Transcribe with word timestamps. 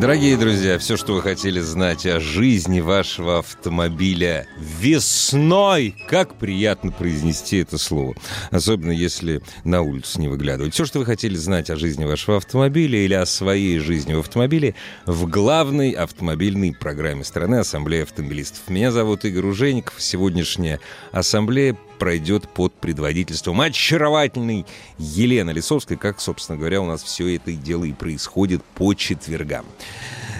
Дорогие 0.00 0.38
друзья, 0.38 0.78
все, 0.78 0.96
что 0.96 1.12
вы 1.12 1.20
хотели 1.20 1.60
знать 1.60 2.06
о 2.06 2.20
жизни 2.20 2.80
вашего 2.80 3.40
автомобиля 3.40 4.46
весной, 4.58 5.94
как 6.08 6.36
приятно 6.36 6.90
произнести 6.90 7.58
это 7.58 7.76
слово, 7.76 8.14
особенно 8.50 8.92
если 8.92 9.42
на 9.62 9.82
улицу 9.82 10.18
не 10.22 10.28
выглядывать. 10.28 10.72
Все, 10.72 10.86
что 10.86 11.00
вы 11.00 11.04
хотели 11.04 11.36
знать 11.36 11.68
о 11.68 11.76
жизни 11.76 12.06
вашего 12.06 12.38
автомобиля 12.38 12.98
или 12.98 13.12
о 13.12 13.26
своей 13.26 13.78
жизни 13.78 14.14
в 14.14 14.20
автомобиле 14.20 14.74
в 15.04 15.28
главной 15.28 15.90
автомобильной 15.90 16.72
программе 16.72 17.22
страны 17.22 17.56
Ассамблея 17.56 18.04
автомобилистов. 18.04 18.70
Меня 18.70 18.92
зовут 18.92 19.26
Игорь 19.26 19.44
Ужеников. 19.44 19.96
Сегодняшняя 19.98 20.80
ассамблея 21.12 21.76
пройдет 22.00 22.48
под 22.48 22.72
предводительством 22.72 23.60
очаровательной 23.60 24.66
Елены 24.98 25.50
Лисовской, 25.50 25.96
как, 25.96 26.18
собственно 26.20 26.58
говоря, 26.58 26.80
у 26.80 26.86
нас 26.86 27.02
все 27.02 27.36
это 27.36 27.52
дело 27.52 27.84
и 27.84 27.92
происходит 27.92 28.64
по 28.74 28.94
четвергам. 28.94 29.66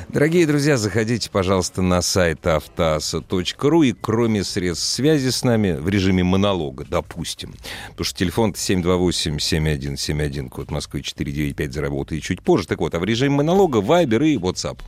Дорогие 0.08 0.44
друзья, 0.46 0.76
заходите, 0.76 1.30
пожалуйста, 1.30 1.82
на 1.82 2.02
сайт 2.02 2.44
автоаса.ру 2.44 3.82
и 3.82 3.92
кроме 3.92 4.42
средств 4.42 4.88
связи 4.88 5.28
с 5.28 5.44
нами 5.44 5.72
в 5.72 5.88
режиме 5.88 6.24
монолога, 6.24 6.84
допустим, 6.88 7.54
потому 7.90 8.04
что 8.04 8.18
телефон 8.18 8.50
728-7171, 8.52 10.48
код 10.48 10.72
Москвы 10.72 11.02
495 11.02 11.72
заработает 11.72 12.24
чуть 12.24 12.42
позже. 12.42 12.66
Так 12.66 12.80
вот, 12.80 12.94
а 12.96 12.98
в 12.98 13.04
режиме 13.04 13.36
монолога 13.36 13.78
Viber 13.78 14.26
и 14.26 14.36
WhatsApp. 14.36 14.80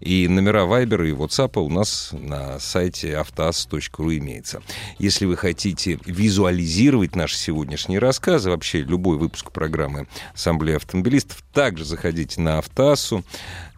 И 0.00 0.28
номера 0.28 0.66
Вайбера 0.66 1.08
и 1.08 1.12
WhatsApp 1.12 1.58
у 1.58 1.70
нас 1.70 2.10
на 2.12 2.58
сайте 2.58 3.16
автоаз.ру 3.16 4.12
имеется. 4.12 4.62
Если 4.98 5.24
вы 5.24 5.36
хотите 5.36 5.98
визуализировать 6.04 7.16
наши 7.16 7.36
сегодняшние 7.36 7.98
рассказы, 7.98 8.50
вообще 8.50 8.82
любой 8.82 9.16
выпуск 9.16 9.52
программы 9.52 10.06
Ассамблеи 10.34 10.76
автомобилистов, 10.76 11.42
также 11.52 11.84
заходите 11.84 12.40
на 12.40 12.58
Автоассу. 12.58 13.24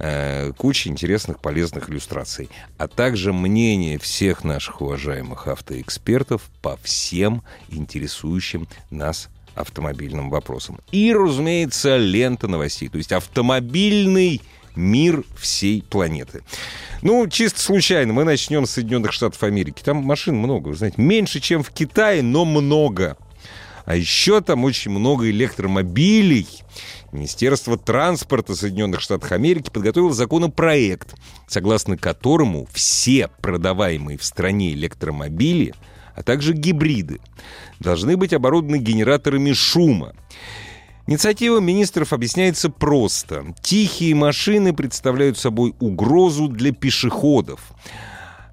Э, 0.01 0.53
куча 0.57 0.89
интересных, 0.89 1.41
полезных 1.41 1.89
иллюстраций. 1.89 2.51
А 2.79 2.89
также 2.89 3.33
мнение 3.33 3.99
всех 3.99 4.45
наших 4.45 4.81
уважаемых 4.81 5.47
автоэкспертов 5.47 6.43
по 6.63 6.77
всем 6.83 7.43
интересующим 7.69 8.67
нас 8.91 9.29
автомобильным 9.55 10.31
вопросам. 10.31 10.81
И, 10.93 11.13
разумеется, 11.13 11.97
лента 11.97 12.49
новостей, 12.49 12.89
то 12.89 12.99
есть 12.99 13.13
автомобильный 13.13 14.41
мир 14.79 15.25
всей 15.37 15.83
планеты. 15.83 16.43
Ну, 17.03 17.27
чисто 17.29 17.61
случайно, 17.61 18.12
мы 18.12 18.25
начнем 18.25 18.67
с 18.67 18.73
Соединенных 18.73 19.12
Штатов 19.12 19.43
Америки. 19.43 19.83
Там 19.84 19.98
машин 19.98 20.37
много, 20.37 20.69
вы 20.69 20.77
знаете, 20.77 21.01
меньше, 21.01 21.41
чем 21.41 21.62
в 21.62 21.71
Китае, 21.71 22.23
но 22.23 22.45
много. 22.45 23.17
А 23.84 23.97
еще 23.97 24.41
там 24.41 24.65
очень 24.65 24.91
много 24.91 25.31
электромобилей. 25.31 26.47
Министерство 27.11 27.79
транспорта 27.79 28.55
Соединенных 28.55 29.01
Штатов 29.01 29.33
Америки 29.33 29.71
подготовило 29.73 30.12
законопроект, 30.12 31.15
согласно 31.47 31.97
которому 31.97 32.69
все 32.73 33.29
продаваемые 33.41 34.19
в 34.19 34.25
стране 34.25 34.75
электромобили, 34.75 35.75
а 36.15 36.23
также 36.23 36.53
гибриды, 36.53 37.21
должны 37.81 38.16
быть 38.16 38.34
оборудованы 38.34 38.77
генераторами 38.77 39.53
шума. 39.53 40.15
Инициатива 41.09 41.59
министров 41.59 42.13
объясняется 42.13 42.69
просто. 42.69 43.55
Тихие 43.63 44.15
машины 44.15 44.75
представляют 44.75 45.39
собой 45.39 45.75
угрозу 45.81 46.49
для 46.49 46.71
пешеходов. 46.71 47.73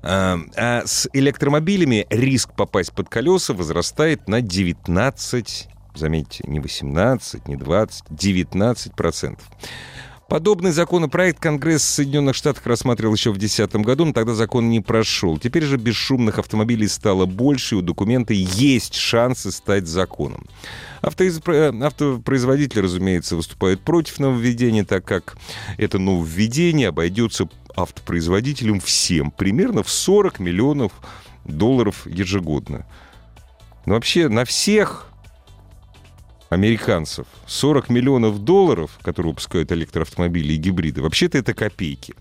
А, 0.01 0.39
а 0.55 0.83
с 0.85 1.09
электромобилями 1.11 2.07
риск 2.09 2.53
попасть 2.53 2.93
под 2.93 3.09
колеса 3.09 3.53
возрастает 3.53 4.29
на 4.29 4.39
19, 4.39 5.67
заметьте, 5.95 6.45
не 6.47 6.61
18, 6.61 7.45
не 7.49 7.57
20, 7.57 8.05
19 8.09 8.93
процентов. 8.93 9.51
Подобный 10.27 10.71
законопроект 10.71 11.39
Конгресс 11.39 11.83
Соединенных 11.83 12.35
Штатов 12.35 12.65
рассматривал 12.65 13.13
еще 13.13 13.29
в 13.29 13.37
2010 13.37 13.75
году, 13.85 14.05
но 14.05 14.13
тогда 14.13 14.33
закон 14.33 14.69
не 14.69 14.81
прошел. 14.81 15.37
Теперь 15.37 15.63
же 15.63 15.77
бесшумных 15.77 16.39
автомобилей 16.39 16.87
стало 16.87 17.27
больше, 17.27 17.75
и 17.75 17.77
у 17.77 17.81
документа 17.81 18.33
есть 18.33 18.95
шансы 18.95 19.51
стать 19.51 19.85
законом. 19.85 20.47
Автопроизводители, 21.03 22.79
разумеется, 22.79 23.35
выступают 23.35 23.81
против 23.81 24.17
нововведения, 24.17 24.83
так 24.83 25.05
как 25.05 25.37
это 25.77 25.99
нововведение 25.99 26.87
обойдется 26.87 27.47
автопроизводителям 27.75 28.79
всем 28.79 29.29
примерно 29.29 29.83
в 29.83 29.91
40 29.91 30.39
миллионов 30.39 30.91
долларов 31.43 32.07
ежегодно. 32.07 32.87
Но 33.85 33.93
вообще 33.93 34.27
на 34.27 34.43
всех 34.45 35.11
американцев 36.55 37.27
40 37.47 37.89
миллионов 37.89 38.39
долларов, 38.39 38.97
которые 39.01 39.31
выпускают 39.31 39.71
электроавтомобили 39.71 40.53
и 40.53 40.57
гибриды, 40.57 41.01
вообще-то 41.01 41.37
это 41.37 41.53
копейки. 41.53 42.15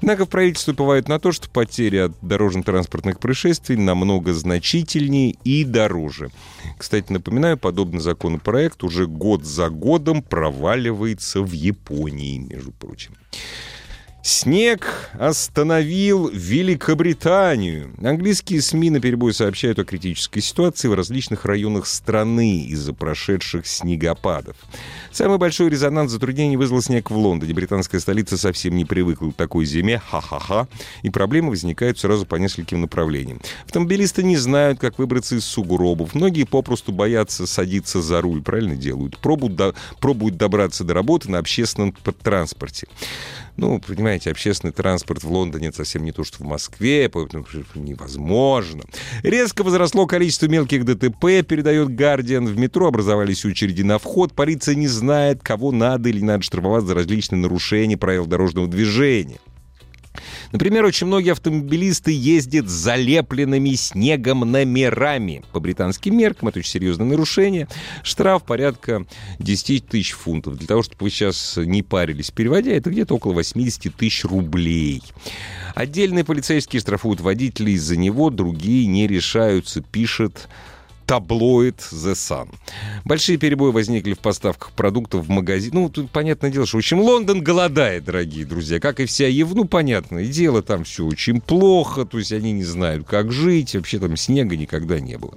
Однако 0.00 0.24
правительство 0.26 0.72
уповает 0.72 1.08
на 1.08 1.18
то, 1.18 1.32
что 1.32 1.50
потери 1.50 1.98
от 1.98 2.12
дорожно-транспортных 2.22 3.18
происшествий 3.18 3.76
намного 3.76 4.32
значительнее 4.32 5.36
и 5.44 5.64
дороже. 5.64 6.30
Кстати, 6.78 7.12
напоминаю, 7.12 7.58
подобный 7.58 8.00
законопроект 8.00 8.82
уже 8.84 9.06
год 9.06 9.44
за 9.44 9.68
годом 9.68 10.22
проваливается 10.22 11.42
в 11.42 11.52
Японии, 11.52 12.38
между 12.38 12.72
прочим. 12.72 13.12
Снег 14.24 15.10
остановил 15.18 16.28
Великобританию. 16.28 17.92
Английские 18.00 18.62
СМИ 18.62 18.90
на 18.90 19.00
перебой 19.00 19.34
сообщают 19.34 19.80
о 19.80 19.84
критической 19.84 20.40
ситуации 20.40 20.86
в 20.86 20.94
различных 20.94 21.44
районах 21.44 21.88
страны 21.88 22.64
из-за 22.66 22.92
прошедших 22.92 23.66
снегопадов. 23.66 24.56
Самый 25.10 25.38
большой 25.38 25.70
резонанс 25.70 26.12
затруднений 26.12 26.56
вызвал 26.56 26.82
снег 26.82 27.10
в 27.10 27.16
Лондоне. 27.16 27.52
Британская 27.52 27.98
столица 27.98 28.38
совсем 28.38 28.76
не 28.76 28.84
привыкла 28.84 29.32
к 29.32 29.34
такой 29.34 29.64
зиме, 29.64 29.98
ха-ха-ха, 29.98 30.68
и 31.02 31.10
проблемы 31.10 31.50
возникают 31.50 31.98
сразу 31.98 32.24
по 32.24 32.36
нескольким 32.36 32.80
направлениям. 32.80 33.40
Автомобилисты 33.64 34.22
не 34.22 34.36
знают, 34.36 34.78
как 34.78 35.00
выбраться 35.00 35.34
из 35.34 35.44
сугробов. 35.44 36.14
Многие 36.14 36.44
попросту 36.44 36.92
боятся 36.92 37.48
садиться 37.48 38.00
за 38.00 38.20
руль, 38.20 38.40
правильно 38.40 38.76
делают. 38.76 39.18
Пробуют, 39.18 39.56
до... 39.56 39.74
пробуют 39.98 40.36
добраться 40.36 40.84
до 40.84 40.94
работы 40.94 41.28
на 41.28 41.38
общественном 41.38 41.92
транспорте. 42.22 42.86
Ну, 43.56 43.80
понимаете, 43.80 44.11
общественный 44.26 44.72
транспорт 44.72 45.22
в 45.22 45.30
Лондоне 45.30 45.72
совсем 45.72 46.04
не 46.04 46.12
то, 46.12 46.24
что 46.24 46.38
в 46.38 46.46
Москве, 46.46 47.08
поэтому 47.08 47.44
невозможно. 47.74 48.84
Резко 49.22 49.62
возросло 49.62 50.06
количество 50.06 50.46
мелких 50.46 50.84
ДТП, 50.84 51.46
передает 51.46 51.94
Гардиан. 51.94 52.46
В 52.46 52.56
метро 52.58 52.88
образовались 52.88 53.44
очереди 53.44 53.82
на 53.82 53.98
вход. 53.98 54.34
Полиция 54.34 54.74
не 54.74 54.88
знает, 54.88 55.42
кого 55.42 55.72
надо 55.72 56.08
или 56.08 56.20
надо 56.20 56.42
штрафовать 56.42 56.84
за 56.84 56.94
различные 56.94 57.38
нарушения 57.38 57.96
правил 57.96 58.26
дорожного 58.26 58.68
движения. 58.68 59.38
Например, 60.52 60.84
очень 60.84 61.06
многие 61.06 61.30
автомобилисты 61.30 62.12
ездят 62.12 62.68
с 62.68 62.72
залепленными 62.72 63.70
снегом 63.74 64.40
номерами. 64.40 65.42
По 65.52 65.60
британским 65.60 66.16
меркам 66.16 66.48
это 66.48 66.58
очень 66.58 66.70
серьезное 66.70 67.06
нарушение. 67.06 67.68
Штраф 68.02 68.44
порядка 68.44 69.06
10 69.38 69.86
тысяч 69.86 70.12
фунтов. 70.12 70.58
Для 70.58 70.66
того, 70.66 70.82
чтобы 70.82 71.04
вы 71.04 71.10
сейчас 71.10 71.56
не 71.56 71.82
парились, 71.82 72.30
переводя, 72.30 72.72
это 72.72 72.90
где-то 72.90 73.14
около 73.14 73.32
80 73.32 73.94
тысяч 73.94 74.24
рублей. 74.24 75.02
Отдельные 75.74 76.24
полицейские 76.24 76.80
штрафуют 76.80 77.20
водителей 77.20 77.74
из-за 77.74 77.96
него, 77.96 78.30
другие 78.30 78.86
не 78.86 79.06
решаются, 79.06 79.80
пишет 79.80 80.48
таблоид 81.12 81.76
The 81.92 82.14
Sun. 82.14 82.48
Большие 83.04 83.36
перебои 83.36 83.70
возникли 83.70 84.14
в 84.14 84.18
поставках 84.20 84.70
продуктов 84.70 85.26
в 85.26 85.28
магазин. 85.28 85.72
Ну, 85.74 85.90
тут 85.90 86.10
понятное 86.10 86.50
дело, 86.50 86.64
что, 86.64 86.78
общем, 86.78 87.00
Лондон 87.00 87.42
голодает, 87.42 88.06
дорогие 88.06 88.46
друзья, 88.46 88.80
как 88.80 88.98
и 88.98 89.04
вся 89.04 89.26
Ев. 89.26 89.52
Ну, 89.52 89.66
понятное 89.66 90.24
дело, 90.24 90.62
там 90.62 90.84
все 90.84 91.04
очень 91.04 91.42
плохо, 91.42 92.06
то 92.06 92.16
есть 92.16 92.32
они 92.32 92.52
не 92.52 92.64
знают, 92.64 93.06
как 93.06 93.30
жить, 93.30 93.74
вообще 93.74 93.98
там 93.98 94.16
снега 94.16 94.56
никогда 94.56 95.00
не 95.00 95.18
было. 95.18 95.34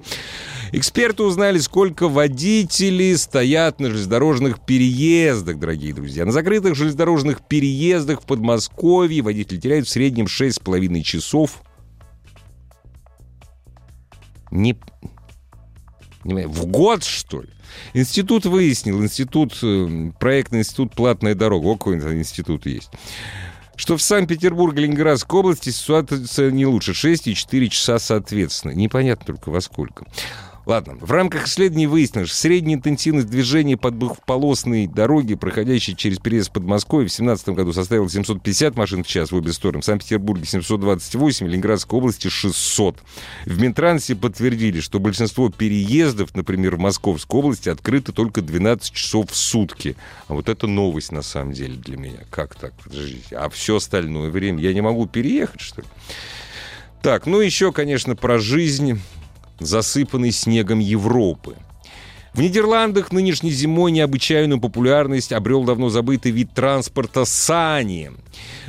Эксперты 0.72 1.24
узнали, 1.24 1.58
сколько 1.58 2.08
водителей 2.08 3.18
стоят 3.18 3.82
на 3.82 3.90
железнодорожных 3.90 4.66
переездах, 4.66 5.60
дорогие 5.60 5.94
друзья. 5.94 6.24
На 6.24 6.32
закрытых 6.32 6.76
железнодорожных 6.76 7.46
переездах 7.46 8.22
в 8.22 8.26
Подмосковье 8.26 9.22
водители 9.22 9.60
теряют 9.60 9.88
в 9.88 9.92
среднем 9.92 10.28
6,5 10.28 11.02
часов. 11.02 11.62
Не, 14.52 14.78
В 16.26 16.66
год, 16.66 17.04
что 17.04 17.42
ли? 17.42 17.50
Институт 17.94 18.46
выяснил, 18.46 19.02
институт, 19.04 19.58
э, 19.62 20.12
проектный 20.20 20.60
институт 20.60 20.94
«Платная 20.94 21.36
дорога», 21.36 21.68
о, 21.68 21.78
какой 21.78 21.98
институт 22.18 22.66
есть, 22.66 22.90
что 23.76 23.96
в 23.96 24.02
Санкт-Петербурге 24.02 24.84
Ленинградской 24.84 25.40
области 25.40 25.70
ситуация 25.70 26.50
не 26.52 26.66
лучше. 26.66 26.94
6 26.94 27.28
и 27.28 27.36
4 27.36 27.70
часа 27.70 28.00
соответственно. 28.00 28.72
Непонятно 28.72 29.26
только 29.26 29.50
во 29.50 29.62
сколько. 29.62 30.06
Ладно, 30.66 30.98
в 31.00 31.12
рамках 31.12 31.48
исследований 31.48 31.86
выяснилось, 31.86 32.30
что 32.30 32.38
средняя 32.38 32.78
интенсивность 32.78 33.30
движения 33.30 33.78
по 33.78 33.92
двухполосной 33.92 34.88
дороге, 34.88 35.38
проходящей 35.38 35.96
через 35.96 36.18
переезд 36.18 36.52
Подмосковья, 36.52 37.08
в 37.08 37.12
2017 37.12 37.50
году 37.50 37.72
составила 37.72 38.10
750 38.10 38.76
машин 38.76 39.04
в 39.04 39.08
час 39.08 39.32
в 39.32 39.36
обе 39.36 39.54
стороны, 39.54 39.82
в 39.82 39.86
Санкт-Петербурге 39.86 40.46
728, 40.46 41.46
в 41.46 41.50
Ленинградской 41.50 42.00
области 42.00 42.30
600. 42.30 42.98
В 43.46 43.62
Минтрансе 43.62 44.16
подтвердили, 44.16 44.80
что 44.80 45.00
большинство 45.00 45.50
переездов, 45.50 46.36
например, 46.36 46.78
в 46.78 46.80
Московской 46.80 47.40
области, 47.40 47.70
открыты 47.70 48.12
только 48.12 48.42
12 48.42 48.92
часов 48.92 49.30
в 49.30 49.36
сутки. 49.36 49.96
А 50.28 50.34
вот 50.34 50.50
это 50.50 50.66
новость 50.66 51.12
на 51.12 51.22
самом 51.22 51.54
деле 51.54 51.76
для 51.76 51.98
меня. 51.98 52.20
Как 52.32 52.56
так? 52.56 52.74
Подождите. 52.84 53.38
А 53.38 53.50
все 53.50 53.76
остальное 53.76 54.32
время 54.32 54.62
я 54.62 54.74
не 54.74 54.82
могу 54.82 55.06
переехать, 55.06 55.62
что 55.62 55.82
ли? 55.82 55.88
Так, 57.04 57.28
ну 57.28 57.40
еще, 57.40 57.72
конечно, 57.72 58.16
про 58.16 58.40
жизнь 58.40 59.00
засыпанной 59.60 60.32
снегом 60.32 60.80
Европы. 60.80 61.56
В 62.36 62.42
Нидерландах 62.42 63.14
нынешней 63.14 63.52
зимой 63.52 63.92
необычайную 63.92 64.60
популярность 64.60 65.32
обрел 65.32 65.64
давно 65.64 65.88
забытый 65.88 66.34
вид 66.34 66.50
транспорта 66.54 67.24
сани. 67.24 68.12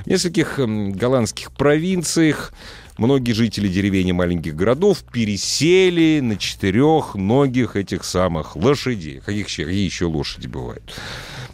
В 0.05 0.07
нескольких 0.07 0.61
эм, 0.61 0.93
голландских 0.93 1.51
провинциях 1.51 2.53
многие 2.97 3.33
жители 3.33 3.67
деревень 3.67 4.09
и 4.09 4.13
маленьких 4.13 4.55
городов 4.55 5.03
пересели 5.13 6.21
на 6.21 6.37
четырех 6.37 7.17
многих 7.17 7.75
этих 7.75 8.05
самых 8.05 8.55
лошадей. 8.55 9.19
Каких 9.19 9.49
еще, 9.49 9.65
какие 9.65 9.85
еще 9.85 10.05
лошади 10.05 10.47
бывают? 10.47 10.95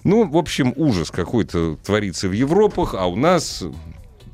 Ну, 0.05 0.29
в 0.29 0.37
общем, 0.37 0.75
ужас 0.77 1.11
какой-то 1.11 1.79
творится 1.83 2.29
в 2.29 2.33
Европах, 2.33 2.95
а 2.95 3.07
у 3.07 3.17
нас 3.17 3.65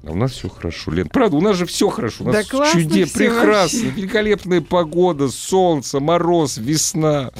а 0.09 0.13
у 0.13 0.15
нас 0.15 0.33
все 0.33 0.49
хорошо, 0.49 0.91
Лен. 0.91 1.09
Правда, 1.09 1.37
у 1.37 1.41
нас 1.41 1.57
же 1.57 1.67
все 1.67 1.89
хорошо. 1.91 2.25
У 2.25 2.29
нас 2.29 2.49
да 2.49 2.73
чуде, 2.73 3.07
прекрасно, 3.07 3.81
вообще. 3.81 3.91
великолепная 3.91 4.61
погода, 4.63 5.29
солнце, 5.29 6.01
мороз, 6.01 6.57
весна. 6.57 7.31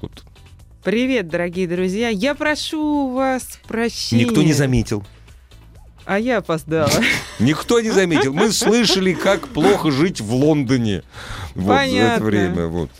Вот. 0.00 0.24
Привет, 0.84 1.28
дорогие 1.28 1.66
друзья. 1.66 2.08
Я 2.08 2.34
прошу 2.34 3.10
вас 3.10 3.58
прощения. 3.66 4.24
Никто 4.24 4.42
не 4.42 4.52
заметил. 4.52 5.02
А 6.06 6.18
я 6.18 6.38
опоздала. 6.38 6.90
Никто 7.38 7.80
не 7.80 7.90
заметил. 7.90 8.32
Мы 8.34 8.52
слышали, 8.52 9.14
как 9.14 9.48
плохо 9.48 9.90
жить 9.90 10.20
в 10.20 10.34
Лондоне 10.34 11.02
вот, 11.54 11.76
Понятно. 11.76 12.08
за 12.08 12.14
это 12.14 12.24
время. 12.24 12.66
Вот. 12.66 12.90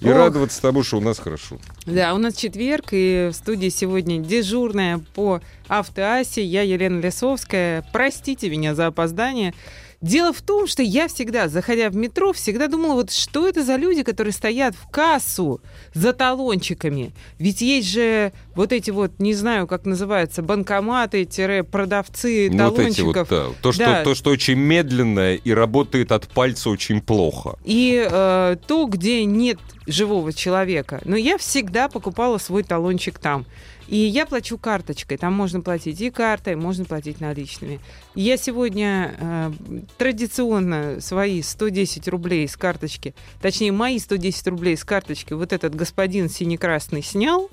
И 0.00 0.08
Ох. 0.08 0.16
радоваться 0.16 0.60
тому, 0.62 0.82
что 0.82 0.98
у 0.98 1.00
нас 1.00 1.18
хорошо. 1.18 1.58
Да, 1.86 2.14
у 2.14 2.18
нас 2.18 2.34
четверг, 2.34 2.88
и 2.92 3.28
в 3.32 3.34
студии 3.34 3.68
сегодня 3.68 4.18
дежурная 4.18 5.00
по 5.14 5.40
автоасе. 5.68 6.42
Я 6.42 6.62
Елена 6.62 7.00
Лесовская. 7.00 7.84
Простите 7.92 8.48
меня 8.50 8.74
за 8.74 8.86
опоздание. 8.86 9.54
Дело 10.00 10.32
в 10.32 10.42
том, 10.42 10.68
что 10.68 10.80
я 10.80 11.08
всегда, 11.08 11.48
заходя 11.48 11.90
в 11.90 11.96
метро, 11.96 12.32
всегда 12.32 12.68
думала, 12.68 12.94
вот 12.94 13.10
что 13.10 13.48
это 13.48 13.64
за 13.64 13.74
люди, 13.74 14.04
которые 14.04 14.32
стоят 14.32 14.76
в 14.76 14.88
кассу 14.88 15.60
за 15.92 16.12
талончиками. 16.12 17.10
Ведь 17.40 17.62
есть 17.62 17.88
же 17.88 18.32
вот 18.54 18.72
эти 18.72 18.92
вот, 18.92 19.18
не 19.18 19.34
знаю, 19.34 19.66
как 19.66 19.86
называются, 19.86 20.40
банкоматы-продавцы 20.42 22.48
ну, 22.48 22.58
талончиков. 22.58 23.28
Вот 23.28 23.30
вот, 23.30 23.30
да. 23.30 23.46
то, 23.60 23.72
что, 23.72 23.84
да. 23.84 24.04
то, 24.04 24.14
что 24.14 24.30
очень 24.30 24.54
медленно 24.54 25.34
и 25.34 25.50
работает 25.50 26.12
от 26.12 26.28
пальца 26.28 26.70
очень 26.70 27.00
плохо. 27.00 27.58
И 27.64 28.06
э, 28.08 28.56
то, 28.68 28.86
где 28.86 29.24
нет 29.24 29.58
живого 29.88 30.32
человека. 30.32 31.00
Но 31.04 31.16
я 31.16 31.38
всегда 31.38 31.88
покупала 31.88 32.38
свой 32.38 32.62
талончик 32.62 33.18
там. 33.18 33.46
И 33.88 33.96
я 33.96 34.26
плачу 34.26 34.58
карточкой. 34.58 35.16
Там 35.16 35.32
можно 35.32 35.62
платить 35.62 36.00
и 36.00 36.10
картой, 36.10 36.56
можно 36.56 36.84
платить 36.84 37.20
наличными. 37.20 37.80
Я 38.14 38.36
сегодня 38.36 39.16
э, 39.18 39.52
традиционно 39.96 41.00
свои 41.00 41.40
110 41.40 42.06
рублей 42.08 42.46
с 42.46 42.56
карточки, 42.56 43.14
точнее, 43.40 43.72
мои 43.72 43.98
110 43.98 44.46
рублей 44.48 44.76
с 44.76 44.84
карточки 44.84 45.32
вот 45.32 45.54
этот 45.54 45.74
господин 45.74 46.28
сине-красный 46.28 47.02
снял, 47.02 47.50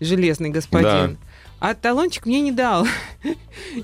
железный 0.00 0.48
господин, 0.48 0.88
да. 0.90 1.16
а 1.60 1.74
талончик 1.74 2.24
мне 2.24 2.40
не 2.40 2.52
дал. 2.52 2.86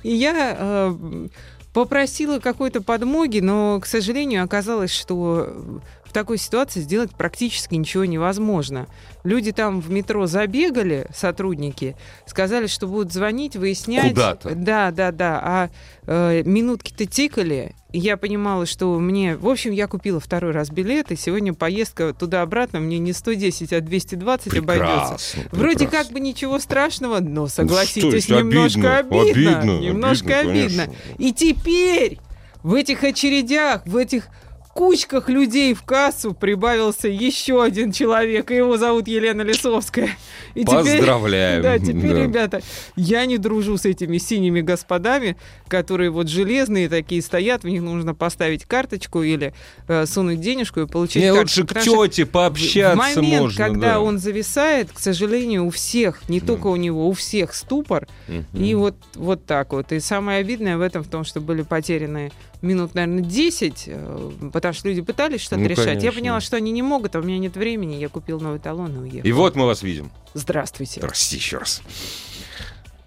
И 0.02 0.11
я 0.11 0.56
э, 0.58 1.29
попросила 1.75 2.38
какой-то 2.38 2.81
подмоги, 2.81 3.40
но, 3.40 3.79
к 3.81 3.87
сожалению, 3.87 4.43
оказалось, 4.43 4.90
что 4.90 5.82
такой 6.17 6.39
ситуации 6.39 6.81
сделать 6.81 7.11
практически 7.15 7.75
ничего 7.75 8.07
невозможно. 8.07 8.87
Люди 9.23 9.53
там 9.53 9.83
в 9.83 9.91
метро 9.91 10.27
забегали, 10.27 11.07
сотрудники, 11.15 11.95
сказали, 12.25 12.69
что 12.69 12.87
будут 12.87 13.13
звонить, 13.13 13.55
выяснять. 13.55 14.15
Куда-то. 14.15 14.55
Да, 14.55 14.91
да, 14.93 15.13
да. 15.13 15.41
А 15.45 15.71
э, 16.07 16.43
минутки-то 16.47 17.05
тикали. 17.05 17.75
Я 17.93 18.17
понимала, 18.17 18.65
что 18.65 18.99
мне... 18.99 19.37
В 19.37 19.47
общем, 19.47 19.73
я 19.73 19.89
купила 19.89 20.19
второй 20.19 20.53
раз 20.53 20.71
билет, 20.71 21.13
и 21.13 21.17
сегодня 21.17 21.53
поездка 21.53 22.15
туда-обратно 22.15 22.81
мне 22.81 22.99
не 22.99 23.13
110, 23.13 23.75
а 23.75 23.83
220 23.83 24.51
прекрасно, 24.51 24.73
обойдется. 24.73 25.33
Прекрасно. 25.35 25.59
Вроде 25.59 25.87
как 25.87 26.09
бы 26.13 26.21
ничего 26.21 26.59
страшного, 26.59 27.21
но, 27.21 27.47
согласитесь, 27.47 28.27
ну, 28.31 28.39
немножко 28.39 28.97
обидно. 28.97 29.21
Обидно, 29.21 29.59
обидно 29.59 29.81
немножко 29.81 30.39
обидно. 30.39 30.85
обидно. 30.85 30.95
И 31.19 31.35
теперь 31.35 32.21
в 32.63 32.73
этих 32.73 33.05
очередях, 33.05 33.87
в 33.87 33.97
этих 33.99 34.31
кучках 34.76 35.31
людей 35.31 35.73
в 35.73 35.82
кассу 35.82 36.34
прибавился 36.34 37.08
еще 37.08 37.62
один 37.62 37.93
человек, 37.93 38.50
и 38.50 38.56
его 38.56 38.76
зовут 38.76 39.08
Елена 39.08 39.40
Лисовская. 39.40 40.11
И 40.55 40.64
Поздравляем. 40.64 41.62
Теперь, 41.62 41.78
да, 41.81 41.87
теперь, 41.87 42.12
да. 42.12 42.23
ребята, 42.23 42.62
я 42.94 43.25
не 43.25 43.38
дружу 43.38 43.78
с 43.78 43.87
этими 43.87 44.19
синими 44.19 44.61
господами, 44.61 45.38
которые 45.67 46.11
вот 46.11 46.28
железные 46.28 46.90
такие 46.90 47.23
стоят, 47.23 47.64
в 47.64 47.69
них 47.69 47.81
нужно 47.81 48.14
поставить 48.14 48.67
карточку 48.67 49.23
или 49.23 49.55
э, 49.88 50.05
сунуть 50.05 50.40
денежку 50.40 50.81
и 50.81 50.87
получить 50.87 51.22
Не, 51.22 51.32
лучше 51.32 51.67
к 51.67 51.81
тете 51.81 52.26
пообщаться 52.26 52.94
В 52.94 52.99
момент, 52.99 53.43
можно, 53.43 53.64
когда 53.64 53.93
да. 53.93 54.00
он 54.00 54.19
зависает, 54.19 54.93
к 54.93 54.99
сожалению, 54.99 55.64
у 55.64 55.70
всех, 55.70 56.29
не 56.29 56.40
да. 56.40 56.49
только 56.49 56.67
у 56.67 56.76
него, 56.76 57.08
у 57.08 57.12
всех 57.14 57.55
ступор, 57.55 58.06
угу. 58.29 58.62
и 58.62 58.75
вот, 58.75 58.94
вот 59.14 59.46
так 59.46 59.72
вот. 59.72 59.90
И 59.93 60.00
самое 60.00 60.40
обидное 60.40 60.76
в 60.76 60.82
этом 60.82 61.02
в 61.02 61.08
том, 61.08 61.25
что 61.25 61.40
были 61.40 61.62
потеряны 61.62 62.31
минут, 62.62 62.94
наверное, 62.94 63.22
10, 63.22 63.84
э, 63.87 64.31
потому 64.69 64.81
что 64.81 64.89
люди 64.89 65.01
пытались 65.03 65.41
что-то 65.41 65.61
ну, 65.61 65.69
решать. 65.69 65.85
Конечно. 65.85 66.05
Я 66.05 66.13
поняла, 66.13 66.41
что 66.41 66.57
они 66.57 66.73
не 66.73 66.83
могут, 66.83 67.17
а 67.17 67.21
у 67.21 67.23
меня 67.23 67.39
нет 67.39 67.57
времени. 67.57 67.95
Я 67.97 68.09
купил 68.09 68.41
новый 68.41 68.59
талон 68.59 68.95
и 68.95 68.99
уехал. 68.99 69.29
И 69.29 69.33
вот 69.33 69.57
мы 69.57 69.67
вас 69.67 69.83
видим. 69.83 70.11
Здравствуйте. 70.35 71.01
Прости 71.01 71.37
еще 71.37 71.59
раз. 71.59 71.83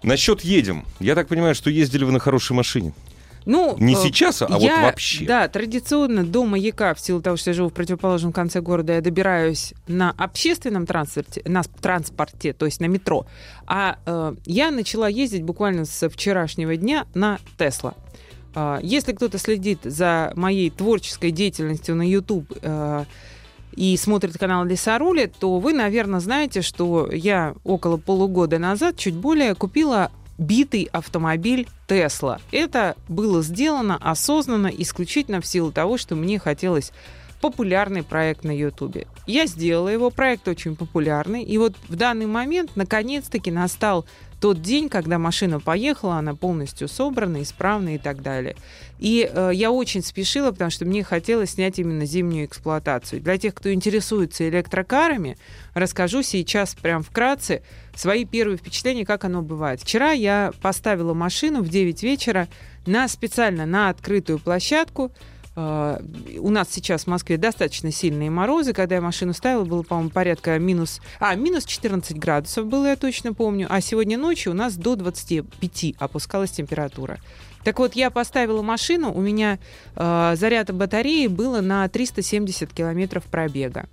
Насчет 0.02 0.40
едем. 0.42 0.86
Я 0.98 1.14
так 1.14 1.28
понимаю, 1.28 1.54
что 1.54 1.70
ездили 1.70 2.04
вы 2.04 2.12
на 2.12 2.18
хорошей 2.18 2.52
машине. 2.52 2.94
Ну, 3.46 3.76
не 3.78 3.94
э, 3.94 3.96
сейчас, 3.96 4.42
а 4.42 4.46
я, 4.50 4.76
вот 4.76 4.82
вообще. 4.82 5.24
Да, 5.24 5.48
традиционно 5.48 6.24
до 6.24 6.44
маяка, 6.44 6.94
в 6.94 7.00
силу 7.00 7.22
того, 7.22 7.36
что 7.36 7.50
я 7.50 7.54
живу 7.54 7.70
в 7.70 7.72
противоположном 7.72 8.32
конце 8.32 8.60
города, 8.60 8.92
я 8.92 9.00
добираюсь 9.00 9.72
на 9.88 10.10
общественном 10.10 10.86
транспорте, 10.86 11.42
на 11.46 11.62
транспорте, 11.62 12.52
то 12.52 12.66
есть 12.66 12.80
на 12.80 12.86
метро. 12.86 13.26
А 13.66 13.98
э, 14.04 14.34
я 14.44 14.70
начала 14.70 15.08
ездить 15.08 15.42
буквально 15.42 15.84
с 15.84 16.08
вчерашнего 16.08 16.76
дня 16.76 17.06
на 17.14 17.38
Тесла. 17.58 17.94
А, 18.54 18.80
если 18.82 19.12
кто-то 19.12 19.38
следит 19.38 19.80
за 19.84 20.32
моей 20.36 20.70
творческой 20.70 21.30
деятельностью 21.30 21.94
на 21.94 22.08
YouTube 22.08 22.52
э, 22.62 23.04
и 23.74 23.96
смотрит 23.96 24.38
канал 24.38 24.64
Лесорули, 24.64 25.26
то 25.26 25.58
вы, 25.58 25.72
наверное, 25.72 26.20
знаете, 26.20 26.62
что 26.62 27.10
я 27.12 27.54
около 27.64 27.96
полугода 27.96 28.58
назад, 28.58 28.96
чуть 28.96 29.14
более, 29.14 29.54
купила 29.54 30.10
битый 30.38 30.88
автомобиль 30.90 31.68
Тесла. 31.86 32.40
Это 32.50 32.96
было 33.08 33.42
сделано 33.42 33.96
осознанно, 34.00 34.68
исключительно 34.68 35.40
в 35.40 35.46
силу 35.46 35.70
того, 35.70 35.98
что 35.98 36.16
мне 36.16 36.38
хотелось 36.38 36.92
популярный 37.40 38.02
проект 38.02 38.44
на 38.44 38.56
Ютубе. 38.56 39.06
Я 39.26 39.46
сделала 39.46 39.88
его, 39.88 40.10
проект 40.10 40.48
очень 40.48 40.76
популярный, 40.76 41.42
и 41.42 41.56
вот 41.58 41.74
в 41.88 41.96
данный 41.96 42.26
момент 42.26 42.72
наконец-таки 42.74 43.50
настал 43.50 44.04
тот 44.40 44.62
день, 44.62 44.88
когда 44.88 45.18
машина 45.18 45.60
поехала, 45.60 46.16
она 46.16 46.34
полностью 46.34 46.88
собрана, 46.88 47.42
исправна 47.42 47.94
и 47.94 47.98
так 47.98 48.22
далее. 48.22 48.56
И 48.98 49.30
э, 49.30 49.50
я 49.52 49.70
очень 49.70 50.02
спешила, 50.02 50.50
потому 50.50 50.70
что 50.70 50.86
мне 50.86 51.04
хотелось 51.04 51.50
снять 51.50 51.78
именно 51.78 52.06
зимнюю 52.06 52.46
эксплуатацию. 52.46 53.20
Для 53.20 53.36
тех, 53.36 53.54
кто 53.54 53.72
интересуется 53.72 54.48
электрокарами, 54.48 55.36
расскажу 55.74 56.22
сейчас 56.22 56.74
прям 56.74 57.02
вкратце 57.02 57.62
свои 57.94 58.24
первые 58.24 58.56
впечатления, 58.56 59.04
как 59.04 59.24
оно 59.24 59.42
бывает. 59.42 59.82
Вчера 59.82 60.12
я 60.12 60.52
поставила 60.62 61.12
машину 61.12 61.62
в 61.62 61.68
9 61.68 62.02
вечера 62.02 62.48
на 62.86 63.08
специально 63.08 63.66
на 63.66 63.90
открытую 63.90 64.38
площадку, 64.38 65.12
у 66.38 66.50
нас 66.50 66.68
сейчас 66.70 67.04
в 67.04 67.06
Москве 67.06 67.36
достаточно 67.36 67.90
сильные 67.90 68.30
морозы. 68.30 68.72
Когда 68.72 68.96
я 68.96 69.00
машину 69.00 69.32
ставила, 69.32 69.64
было, 69.64 69.82
по-моему, 69.82 70.10
порядка 70.10 70.58
минус... 70.58 71.00
А, 71.18 71.34
минус 71.34 71.64
14 71.64 72.18
градусов 72.18 72.66
было, 72.66 72.86
я 72.86 72.96
точно 72.96 73.34
помню. 73.34 73.66
А 73.68 73.80
сегодня 73.80 74.18
ночью 74.18 74.52
у 74.52 74.54
нас 74.54 74.76
до 74.76 74.96
25 74.96 75.94
опускалась 75.98 76.50
температура. 76.50 77.18
Так 77.64 77.78
вот, 77.78 77.94
я 77.94 78.10
поставила 78.10 78.62
машину, 78.62 79.12
у 79.12 79.20
меня 79.20 79.58
э, 79.94 80.34
заряд 80.36 80.72
батареи 80.72 81.26
было 81.26 81.60
на 81.60 81.86
370 81.88 82.72
километров 82.72 83.24
пробега. 83.24 83.86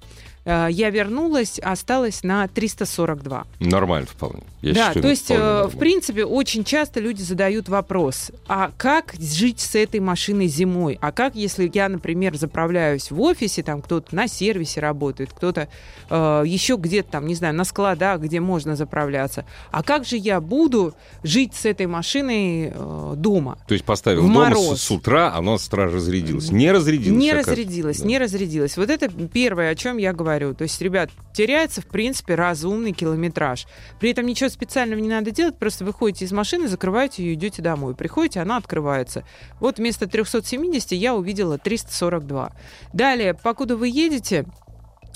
Э, 0.48 0.68
я 0.72 0.90
вернулась, 0.90 1.60
осталась 1.60 2.24
на 2.24 2.48
342. 2.48 3.46
Нормально 3.60 4.08
вполне. 4.08 4.44
Я 4.62 4.74
да, 4.74 4.88
считаю, 4.88 5.04
то 5.04 5.10
есть, 5.10 5.30
э, 5.30 5.68
в 5.68 5.78
принципе, 5.78 6.26
очень 6.26 6.64
часто 6.64 7.02
люди 7.02 7.22
задают 7.22 7.68
вопрос, 7.70 8.32
а 8.48 8.72
как 8.78 9.14
жить 9.20 9.60
с 9.60 9.76
этой 9.76 10.00
машиной 10.00 10.48
зимой? 10.48 10.98
А 11.02 11.12
как, 11.12 11.36
если 11.36 11.70
я, 11.72 11.90
например, 11.90 12.36
заправляюсь 12.38 13.12
в 13.12 13.22
офисе, 13.22 13.62
там 13.62 13.82
кто-то 13.82 14.16
на 14.16 14.28
сервисе 14.28 14.80
работает, 14.80 15.32
кто-то 15.34 15.68
э, 16.10 16.44
еще 16.46 16.78
где-то 16.78 17.12
там, 17.12 17.28
не 17.28 17.36
знаю, 17.36 17.54
на 17.54 17.66
складах, 17.66 18.22
где 18.22 18.40
можно 18.40 18.76
заправляться. 18.76 19.46
А 19.72 19.84
как 19.84 20.06
же 20.06 20.16
я 20.16 20.40
буду 20.40 20.96
жить 21.24 21.54
с 21.54 21.66
этой 21.66 21.86
машиной 21.86 22.72
э, 22.74 23.14
дома? 23.18 23.60
То 23.68 23.74
есть 23.74 23.86
поставил 23.86 24.24
в 24.24 24.34
дома 24.34 24.56
с, 24.56 24.82
с 24.82 24.92
утра, 24.92 25.34
оно 25.36 25.58
сразу 25.58 25.98
разрядилось. 25.98 26.52
Не 26.52 26.72
разрядилось? 26.72 27.22
Не 27.22 27.34
разрядилось, 27.34 28.00
да. 28.00 28.08
не 28.08 28.18
разрядилось. 28.18 28.78
Вот 28.78 28.90
это 28.90 29.10
первое, 29.10 29.72
о 29.72 29.76
чем 29.76 29.98
я 29.98 30.14
говорю. 30.14 30.37
То 30.54 30.64
есть, 30.64 30.82
ребят, 30.82 31.10
теряется, 31.34 31.82
в 31.82 31.88
принципе, 31.88 32.36
разумный 32.36 32.92
километраж. 32.92 33.68
При 34.00 34.12
этом 34.12 34.26
ничего 34.26 34.50
специального 34.50 35.00
не 35.00 35.10
надо 35.10 35.32
делать, 35.32 35.58
просто 35.58 35.86
выходите 35.86 36.26
из 36.26 36.32
машины, 36.32 36.68
закрываете 36.68 37.24
ее, 37.24 37.34
идете 37.34 37.62
домой. 37.62 37.96
Приходите, 37.96 38.40
она 38.40 38.58
открывается. 38.58 39.24
Вот 39.60 39.78
вместо 39.78 40.08
370 40.08 40.92
я 40.94 41.16
увидела 41.16 41.58
342. 41.58 42.54
Далее, 42.94 43.34
покуда 43.34 43.76
вы 43.78 43.90
едете, 43.90 44.46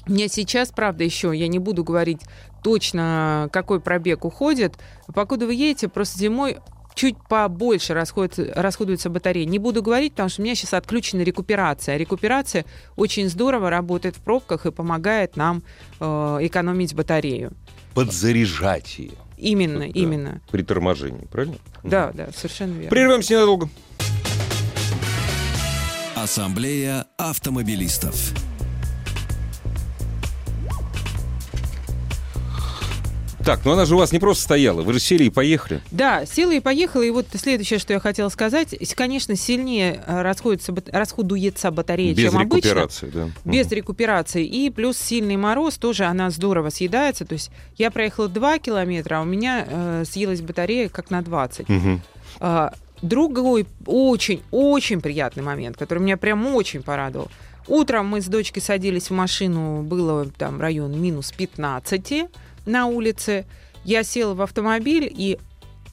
меня 0.08 0.28
сейчас, 0.28 0.72
правда, 0.72 1.04
еще, 1.04 1.32
я 1.34 1.48
не 1.48 1.60
буду 1.60 1.84
говорить 1.84 2.22
точно, 2.64 3.50
какой 3.52 3.80
пробег 3.80 4.26
уходит. 4.26 4.78
Покуда 5.14 5.46
вы 5.46 5.54
едете, 5.54 5.90
просто 5.90 6.18
зимой 6.18 6.58
чуть 6.96 7.16
побольше 7.28 7.94
расходуется, 7.94 8.52
расходуется 8.56 9.10
батарея. 9.10 9.46
Не 9.46 9.60
буду 9.60 9.82
говорить, 9.82 10.14
потому 10.14 10.30
что 10.30 10.42
у 10.42 10.46
меня 10.46 10.56
сейчас 10.56 10.74
отключена 10.74 11.22
рекуперация. 11.22 11.98
Рекуперация 11.98 12.66
очень 12.96 13.30
здорово 13.30 13.70
работает 13.70 14.16
в 14.16 14.20
пробках 14.20 14.66
и 14.66 14.72
помогает 14.72 15.36
нам 15.36 15.64
э, 16.00 16.06
экономить 16.42 16.94
батарею. 16.94 17.54
Подзаряжать 17.94 19.00
ее. 19.00 19.12
Именно, 19.38 19.80
да. 19.80 19.86
именно. 19.86 20.42
При 20.52 20.62
торможении, 20.62 21.26
правильно? 21.32 21.58
Да, 21.84 22.12
да, 22.14 22.30
совершенно 22.36 22.74
верно. 22.74 22.90
Прервемся 22.90 23.34
ненадолго. 23.34 23.70
Ассамблея 26.16 27.08
автомобилистов. 27.18 28.51
Так, 33.52 33.66
ну 33.66 33.74
она 33.74 33.84
же 33.84 33.96
у 33.96 33.98
вас 33.98 34.14
не 34.14 34.20
просто 34.20 34.46
стояла, 34.46 34.82
вы 34.82 34.94
же 34.94 35.02
сели 35.02 35.26
и 35.26 35.30
поехали. 35.30 35.82
Да, 35.92 36.26
села 36.26 36.54
и 36.54 36.62
поехала, 36.62 37.02
и 37.02 37.10
вот 37.10 37.26
следующее, 37.34 37.80
что 37.80 37.92
я 37.92 38.00
хотела 38.00 38.30
сказать, 38.30 38.74
конечно, 38.96 39.36
сильнее 39.36 40.02
э, 40.08 40.22
расходуется, 40.22 40.74
расходуется 40.90 41.70
батарея, 41.70 42.16
Без 42.16 42.32
чем 42.32 42.40
обычно. 42.40 42.56
Без 42.56 42.64
рекуперации, 42.64 43.12
да. 43.14 43.30
Без 43.44 43.66
угу. 43.66 43.76
рекуперации. 43.76 44.46
И 44.46 44.70
плюс 44.70 44.98
сильный 44.98 45.36
мороз, 45.36 45.78
тоже 45.78 46.06
она 46.06 46.30
здорово 46.30 46.70
съедается. 46.70 47.26
То 47.26 47.34
есть 47.34 47.52
я 47.78 47.92
проехала 47.92 48.30
2 48.30 48.60
километра, 48.60 49.18
а 49.18 49.22
у 49.22 49.26
меня 49.26 49.66
э, 49.68 50.04
съелась 50.10 50.40
батарея 50.40 50.88
как 50.88 51.10
на 51.10 51.22
20. 51.22 51.70
Угу. 51.70 52.02
А, 52.40 52.74
другой 53.02 53.66
очень-очень 53.86 55.02
приятный 55.02 55.44
момент, 55.44 55.76
который 55.76 56.00
меня 56.00 56.16
прям 56.16 56.56
очень 56.56 56.84
порадовал. 56.84 57.30
Утром 57.68 58.08
мы 58.08 58.22
с 58.22 58.28
дочкой 58.28 58.62
садились 58.62 59.10
в 59.10 59.14
машину, 59.14 59.82
было 59.84 60.26
там 60.26 60.62
район 60.62 61.00
минус 61.00 61.32
15, 61.32 62.30
на 62.66 62.86
улице, 62.88 63.46
я 63.84 64.04
села 64.04 64.34
в 64.34 64.42
автомобиль 64.42 65.12
и 65.12 65.38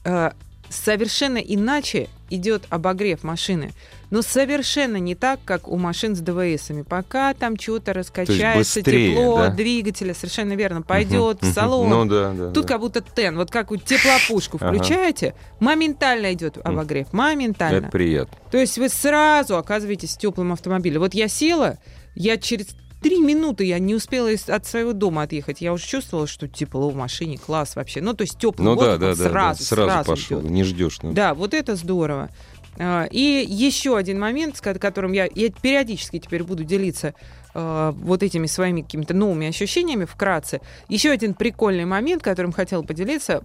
э, 0.05 0.31
совершенно 0.69 1.37
иначе 1.37 2.07
идет 2.29 2.65
обогрев 2.69 3.23
машины. 3.23 3.71
Но 4.11 4.21
совершенно 4.21 4.97
не 4.97 5.15
так, 5.15 5.39
как 5.45 5.67
у 5.67 5.77
машин 5.77 6.15
с 6.15 6.19
ДВСами. 6.19 6.81
Пока 6.81 7.33
там 7.33 7.59
что-то 7.59 7.93
раскачается, 7.93 8.79
быстрее, 8.79 9.11
тепло 9.11 9.37
да? 9.37 9.49
двигателя, 9.49 10.13
совершенно 10.13 10.53
верно, 10.53 10.81
пойдет 10.81 11.41
uh-huh, 11.41 11.49
в 11.49 11.53
салон. 11.53 11.87
Uh-huh. 11.87 12.03
Ну, 12.03 12.05
да, 12.05 12.33
да, 12.33 12.51
Тут 12.51 12.65
да. 12.65 12.73
как 12.73 12.81
будто 12.81 13.01
тен. 13.01 13.35
Вот 13.35 13.51
как 13.51 13.71
вы 13.71 13.77
теплопушку 13.77 14.57
включаете, 14.57 15.29
ага. 15.29 15.37
моментально 15.59 16.33
идет 16.33 16.57
обогрев. 16.63 17.11
Моментально. 17.13 17.77
Это 17.77 17.89
приятно. 17.89 18.37
То 18.51 18.57
есть 18.57 18.77
вы 18.77 18.89
сразу 18.89 19.57
оказываетесь 19.57 20.15
в 20.15 20.17
теплом 20.19 20.53
автомобиле. 20.53 20.99
Вот 20.99 21.13
я 21.13 21.27
села, 21.27 21.77
я 22.15 22.37
через 22.37 22.67
три 23.01 23.19
минуты 23.19 23.65
я 23.65 23.79
не 23.79 23.95
успела 23.95 24.29
от 24.47 24.65
своего 24.65 24.93
дома 24.93 25.23
отъехать. 25.23 25.61
Я 25.61 25.73
уже 25.73 25.85
чувствовала, 25.85 26.27
что 26.27 26.47
тепло 26.47 26.89
в 26.89 26.95
машине, 26.95 27.37
класс 27.37 27.75
вообще. 27.75 28.01
Ну, 28.01 28.13
то 28.13 28.23
есть 28.23 28.37
теплый 28.37 28.65
ну, 28.65 28.75
воздух 28.75 28.99
да, 28.99 29.07
да, 29.09 29.15
сразу, 29.15 29.29
да, 29.29 29.65
сразу, 29.65 29.65
сразу 29.65 30.09
пошел, 30.09 30.41
идет. 30.41 30.51
не 30.51 30.63
ждешь. 30.63 30.99
Ну. 31.01 31.13
Да, 31.13 31.33
вот 31.33 31.53
это 31.53 31.75
здорово. 31.75 32.29
А, 32.77 33.07
и 33.11 33.45
еще 33.47 33.97
один 33.97 34.19
момент, 34.19 34.57
с 34.57 34.61
которым 34.61 35.11
я, 35.11 35.27
я 35.33 35.49
периодически 35.49 36.19
теперь 36.19 36.43
буду 36.43 36.63
делиться 36.63 37.13
э, 37.53 37.93
вот 37.95 38.23
этими 38.23 38.47
своими 38.47 38.81
какими-то 38.81 39.13
новыми 39.13 39.47
ощущениями 39.47 40.05
вкратце. 40.05 40.61
Еще 40.87 41.09
один 41.09 41.33
прикольный 41.33 41.85
момент, 41.85 42.23
которым 42.23 42.51
хотела 42.51 42.83
поделиться 42.83 43.43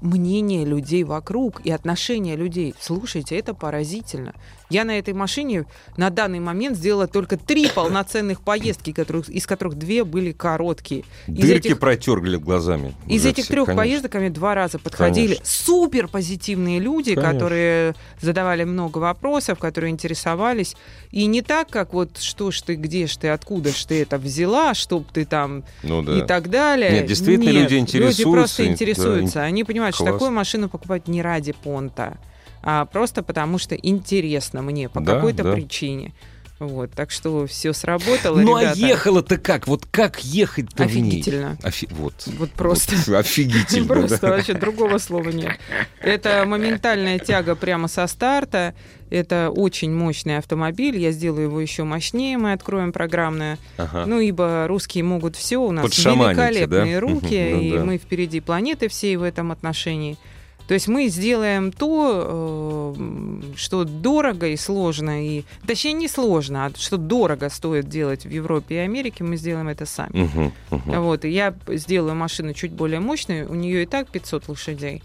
мнение 0.00 0.64
людей 0.64 1.04
вокруг 1.04 1.60
и 1.64 1.70
отношение 1.70 2.36
людей. 2.36 2.74
Слушайте, 2.80 3.38
это 3.38 3.54
поразительно. 3.54 4.34
Я 4.70 4.84
на 4.84 4.98
этой 4.98 5.14
машине 5.14 5.64
на 5.96 6.10
данный 6.10 6.40
момент 6.40 6.76
сделала 6.76 7.06
только 7.06 7.36
три 7.36 7.68
полноценных 7.74 8.42
поездки, 8.42 8.92
которых, 8.92 9.28
из 9.28 9.46
которых 9.46 9.76
две 9.76 10.04
были 10.04 10.32
короткие. 10.32 11.04
Из 11.26 11.40
Дырки 11.40 11.68
этих, 11.68 11.78
протергли 11.78 12.36
глазами. 12.36 12.94
Из 13.06 13.24
этих 13.24 13.44
все, 13.44 13.54
трех 13.54 13.66
конечно. 13.66 13.82
поездок 13.82 14.12
ко 14.12 14.18
мне 14.18 14.30
два 14.30 14.54
раза 14.54 14.78
подходили 14.78 15.34
конечно. 15.34 15.46
супер 15.46 16.08
позитивные 16.08 16.80
люди, 16.80 17.14
конечно. 17.14 17.32
которые 17.32 17.94
задавали 18.20 18.64
много 18.64 18.98
вопросов, 18.98 19.58
которые 19.58 19.90
интересовались. 19.90 20.76
И 21.10 21.26
не 21.26 21.42
так, 21.42 21.68
как 21.70 21.94
вот 21.94 22.18
что 22.18 22.50
ж 22.50 22.60
ты, 22.62 22.74
где 22.74 23.06
ж 23.06 23.16
ты, 23.16 23.28
откуда 23.28 23.70
ж 23.70 23.84
ты 23.84 24.02
это 24.02 24.18
взяла, 24.18 24.74
чтоб 24.74 25.10
ты 25.10 25.24
там 25.24 25.64
ну, 25.82 26.02
да. 26.02 26.18
и 26.18 26.22
так 26.22 26.50
далее. 26.50 26.90
Нет, 26.92 27.06
действительно 27.06 27.50
Нет, 27.50 27.62
люди 27.62 27.76
интересуются. 27.76 28.22
Люди 28.22 28.30
просто 28.30 28.66
интересуются. 28.66 29.34
Да, 29.36 29.44
Они 29.44 29.64
понимают, 29.64 29.96
Класс. 29.96 30.08
что 30.08 30.12
такую 30.12 30.30
машину 30.30 30.68
покупать 30.68 31.08
не 31.08 31.22
ради 31.22 31.52
понта 31.52 32.18
а 32.62 32.84
просто 32.84 33.22
потому 33.22 33.58
что 33.58 33.74
интересно 33.74 34.62
мне 34.62 34.88
по 34.88 35.00
да, 35.00 35.14
какой-то 35.14 35.44
да. 35.44 35.52
причине. 35.52 36.12
Вот, 36.58 36.90
так 36.90 37.12
что 37.12 37.46
все 37.46 37.72
сработало. 37.72 38.40
Ну 38.40 38.58
ребята. 38.58 38.72
а 38.72 38.86
ехала-то 38.88 39.38
как? 39.38 39.68
Вот 39.68 39.86
как 39.86 40.24
ехать-то 40.24 40.84
Офигительно. 40.84 41.56
В 41.56 41.62
ней? 41.62 41.68
Офи... 41.68 41.88
Вот. 41.90 42.14
Вот 42.26 42.50
просто. 42.50 42.96
Вот, 43.06 43.14
офигительно. 43.16 43.86
Просто 43.86 44.26
вообще 44.26 44.54
другого 44.54 44.98
слова 44.98 45.28
нет. 45.28 45.56
Это 46.00 46.44
моментальная 46.46 47.20
тяга 47.20 47.54
прямо 47.54 47.86
со 47.86 48.06
старта. 48.08 48.74
Это 49.08 49.50
очень 49.54 49.94
мощный 49.94 50.36
автомобиль. 50.36 50.98
Я 50.98 51.12
сделаю 51.12 51.44
его 51.44 51.60
еще 51.60 51.84
мощнее. 51.84 52.38
Мы 52.38 52.52
откроем 52.52 52.92
программное. 52.92 53.56
Ага. 53.76 54.04
Ну, 54.06 54.18
ибо 54.18 54.66
русские 54.66 55.04
могут 55.04 55.36
все. 55.36 55.58
У 55.58 55.70
нас 55.70 55.86
великолепные 55.96 56.96
да? 56.96 57.00
руки. 57.00 57.50
Ну, 57.52 57.60
и 57.60 57.72
да. 57.72 57.84
мы 57.84 57.98
впереди 57.98 58.40
планеты 58.40 58.88
всей 58.88 59.14
в 59.14 59.22
этом 59.22 59.52
отношении. 59.52 60.18
То 60.68 60.74
есть 60.74 60.86
мы 60.86 61.08
сделаем 61.08 61.72
то, 61.72 62.94
э, 62.94 63.40
что 63.56 63.84
дорого 63.84 64.48
и 64.48 64.56
сложно, 64.58 65.26
и 65.26 65.44
точнее 65.66 65.94
не 65.94 66.08
сложно, 66.08 66.66
а 66.66 66.72
что 66.78 66.98
дорого 66.98 67.48
стоит 67.48 67.88
делать 67.88 68.26
в 68.26 68.30
Европе 68.30 68.74
и 68.74 68.78
Америке, 68.78 69.24
мы 69.24 69.38
сделаем 69.38 69.68
это 69.68 69.86
сами. 69.86 70.24
Угу, 70.24 70.52
угу. 70.70 71.00
Вот, 71.00 71.24
и 71.24 71.30
я 71.30 71.54
сделаю 71.68 72.14
машину 72.14 72.52
чуть 72.52 72.72
более 72.72 73.00
мощной, 73.00 73.44
у 73.44 73.54
нее 73.54 73.84
и 73.84 73.86
так 73.86 74.08
500 74.08 74.48
лошадей. 74.48 75.02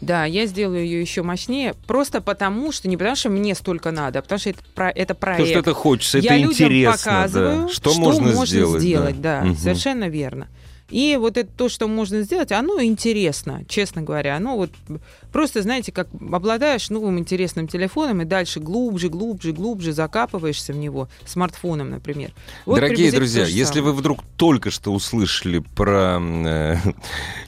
Да, 0.00 0.24
я 0.24 0.46
сделаю 0.46 0.82
ее 0.82 1.02
еще 1.02 1.22
мощнее, 1.22 1.74
просто 1.86 2.22
потому 2.22 2.72
что 2.72 2.88
не 2.88 2.96
потому 2.96 3.14
что 3.14 3.28
мне 3.28 3.54
столько 3.54 3.90
надо, 3.90 4.20
а 4.20 4.22
потому 4.22 4.38
что 4.38 4.50
это, 4.50 4.60
про, 4.74 4.88
это 4.88 5.14
проект. 5.14 5.40
Потому 5.40 5.50
что 5.50 5.70
это 5.70 5.74
хочется, 5.74 6.18
я 6.18 6.36
это 6.36 6.44
интересно. 6.44 6.62
Я 6.62 6.68
людям 6.68 6.92
показываю, 6.92 7.62
да. 7.66 7.68
что, 7.68 7.90
что 7.90 8.00
можно, 8.00 8.22
можно 8.22 8.46
сделать. 8.46 8.80
сделать 8.80 9.20
да, 9.20 9.42
да 9.42 9.50
угу. 9.50 9.58
совершенно 9.58 10.08
верно. 10.08 10.48
И 10.90 11.16
вот 11.18 11.36
это 11.36 11.50
то, 11.56 11.68
что 11.68 11.88
можно 11.88 12.22
сделать, 12.22 12.52
оно 12.52 12.80
интересно, 12.82 13.64
честно 13.68 14.02
говоря. 14.02 14.36
Оно 14.36 14.56
вот 14.56 14.70
просто, 15.32 15.62
знаете, 15.62 15.90
как 15.90 16.08
обладаешь 16.32 16.90
новым 16.90 17.18
интересным 17.18 17.66
телефоном 17.66 18.22
и 18.22 18.24
дальше 18.24 18.60
глубже, 18.60 19.08
глубже, 19.08 19.52
глубже 19.52 19.92
закапываешься 19.92 20.72
в 20.72 20.76
него, 20.76 21.08
смартфоном, 21.24 21.90
например. 21.90 22.30
Вот 22.66 22.76
Дорогие 22.76 23.10
друзья, 23.10 23.46
если 23.46 23.80
вы 23.80 23.92
вдруг 23.92 24.20
только 24.36 24.70
что 24.70 24.92
услышали 24.92 25.58
про 25.58 26.20
э, 26.20 26.76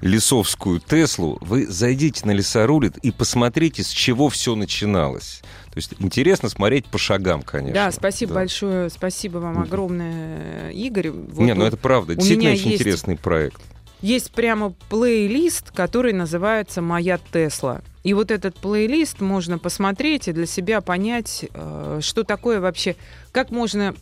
лесовскую 0.00 0.80
Теслу, 0.80 1.38
вы 1.40 1.66
зайдите 1.66 2.26
на 2.26 2.32
лесорулит 2.32 2.96
и 2.98 3.12
посмотрите, 3.12 3.84
с 3.84 3.88
чего 3.88 4.28
все 4.28 4.56
начиналось. 4.56 5.42
То 5.78 5.80
есть 5.80 5.94
интересно 6.00 6.48
смотреть 6.48 6.86
по 6.86 6.98
шагам, 6.98 7.42
конечно. 7.42 7.72
Да, 7.72 7.92
спасибо 7.92 8.34
да. 8.34 8.40
большое, 8.40 8.90
спасибо 8.90 9.38
вам 9.38 9.62
огромное, 9.62 10.70
Игорь. 10.72 11.10
Вот 11.10 11.44
Не, 11.44 11.54
ну 11.54 11.64
это 11.64 11.76
правда, 11.76 12.16
действительно 12.16 12.50
очень 12.50 12.70
есть, 12.70 12.80
интересный 12.80 13.16
проект. 13.16 13.60
Есть 14.02 14.32
прямо 14.32 14.74
плейлист, 14.88 15.70
который 15.70 16.12
называется 16.12 16.82
«Моя 16.82 17.20
Тесла». 17.32 17.82
И 18.02 18.12
вот 18.12 18.32
этот 18.32 18.56
плейлист 18.56 19.20
можно 19.20 19.58
посмотреть 19.60 20.26
и 20.26 20.32
для 20.32 20.46
себя 20.46 20.80
понять, 20.80 21.46
э, 21.54 22.00
что 22.02 22.24
такое 22.24 22.58
вообще, 22.58 22.96
как 23.30 23.52
можно 23.52 23.94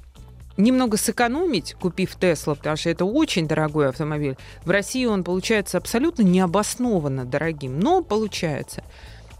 немного 0.56 0.96
сэкономить, 0.96 1.74
купив 1.74 2.16
Тесла, 2.16 2.54
потому 2.54 2.76
что 2.78 2.88
это 2.88 3.04
очень 3.04 3.46
дорогой 3.46 3.90
автомобиль. 3.90 4.38
В 4.64 4.70
России 4.70 5.04
он 5.04 5.24
получается 5.24 5.76
абсолютно 5.76 6.22
необоснованно 6.22 7.26
дорогим, 7.26 7.78
но 7.78 8.02
получается. 8.02 8.82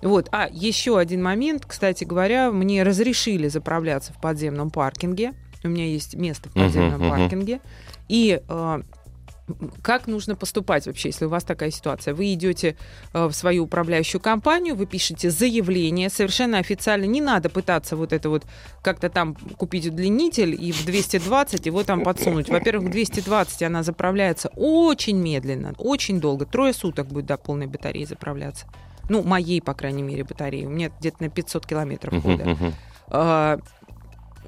Вот. 0.06 0.28
А 0.30 0.48
еще 0.52 0.98
один 0.98 1.22
момент, 1.22 1.66
кстати 1.66 2.04
говоря, 2.04 2.52
мне 2.52 2.84
разрешили 2.84 3.48
заправляться 3.48 4.12
в 4.12 4.20
подземном 4.20 4.70
паркинге. 4.70 5.32
У 5.64 5.68
меня 5.68 5.86
есть 5.86 6.14
место 6.14 6.48
в 6.48 6.52
подземном 6.52 7.00
мгм. 7.00 7.10
паркинге. 7.10 7.60
И 8.08 8.40
э, 8.48 8.80
как 9.82 10.06
нужно 10.06 10.36
поступать 10.36 10.86
вообще, 10.86 11.08
если 11.08 11.24
у 11.24 11.28
вас 11.28 11.42
такая 11.42 11.72
ситуация? 11.72 12.14
Вы 12.14 12.32
идете 12.34 12.76
э, 13.12 13.26
в 13.26 13.32
свою 13.32 13.64
управляющую 13.64 14.20
компанию, 14.20 14.76
вы 14.76 14.86
пишете 14.86 15.28
заявление 15.28 16.08
совершенно 16.08 16.58
официально. 16.58 17.04
Не 17.04 17.20
надо 17.20 17.50
пытаться 17.50 17.96
вот 17.96 18.12
это 18.12 18.28
вот 18.28 18.44
как-то 18.82 19.08
там 19.10 19.34
купить 19.34 19.88
удлинитель 19.88 20.54
и 20.54 20.70
в 20.70 20.84
220 20.86 21.66
его 21.66 21.82
там 21.82 22.04
подсунуть. 22.04 22.48
Во-первых, 22.48 22.90
в 22.90 22.92
220 22.92 23.62
она 23.64 23.82
заправляется 23.82 24.50
очень 24.54 25.16
медленно, 25.16 25.74
очень 25.78 26.20
долго. 26.20 26.46
Трое 26.46 26.72
суток 26.72 27.08
будет 27.08 27.26
до 27.26 27.36
полной 27.36 27.66
батареи 27.66 28.04
заправляться. 28.04 28.66
Ну, 29.08 29.22
моей, 29.22 29.60
по 29.60 29.74
крайней 29.74 30.02
мере, 30.02 30.24
батареи. 30.24 30.64
У 30.64 30.70
меня 30.70 30.90
где-то 30.98 31.22
на 31.22 31.28
500 31.28 31.66
километров 31.66 32.22
хода. 32.22 32.44
мгм. 32.44 32.74
А, 33.08 33.58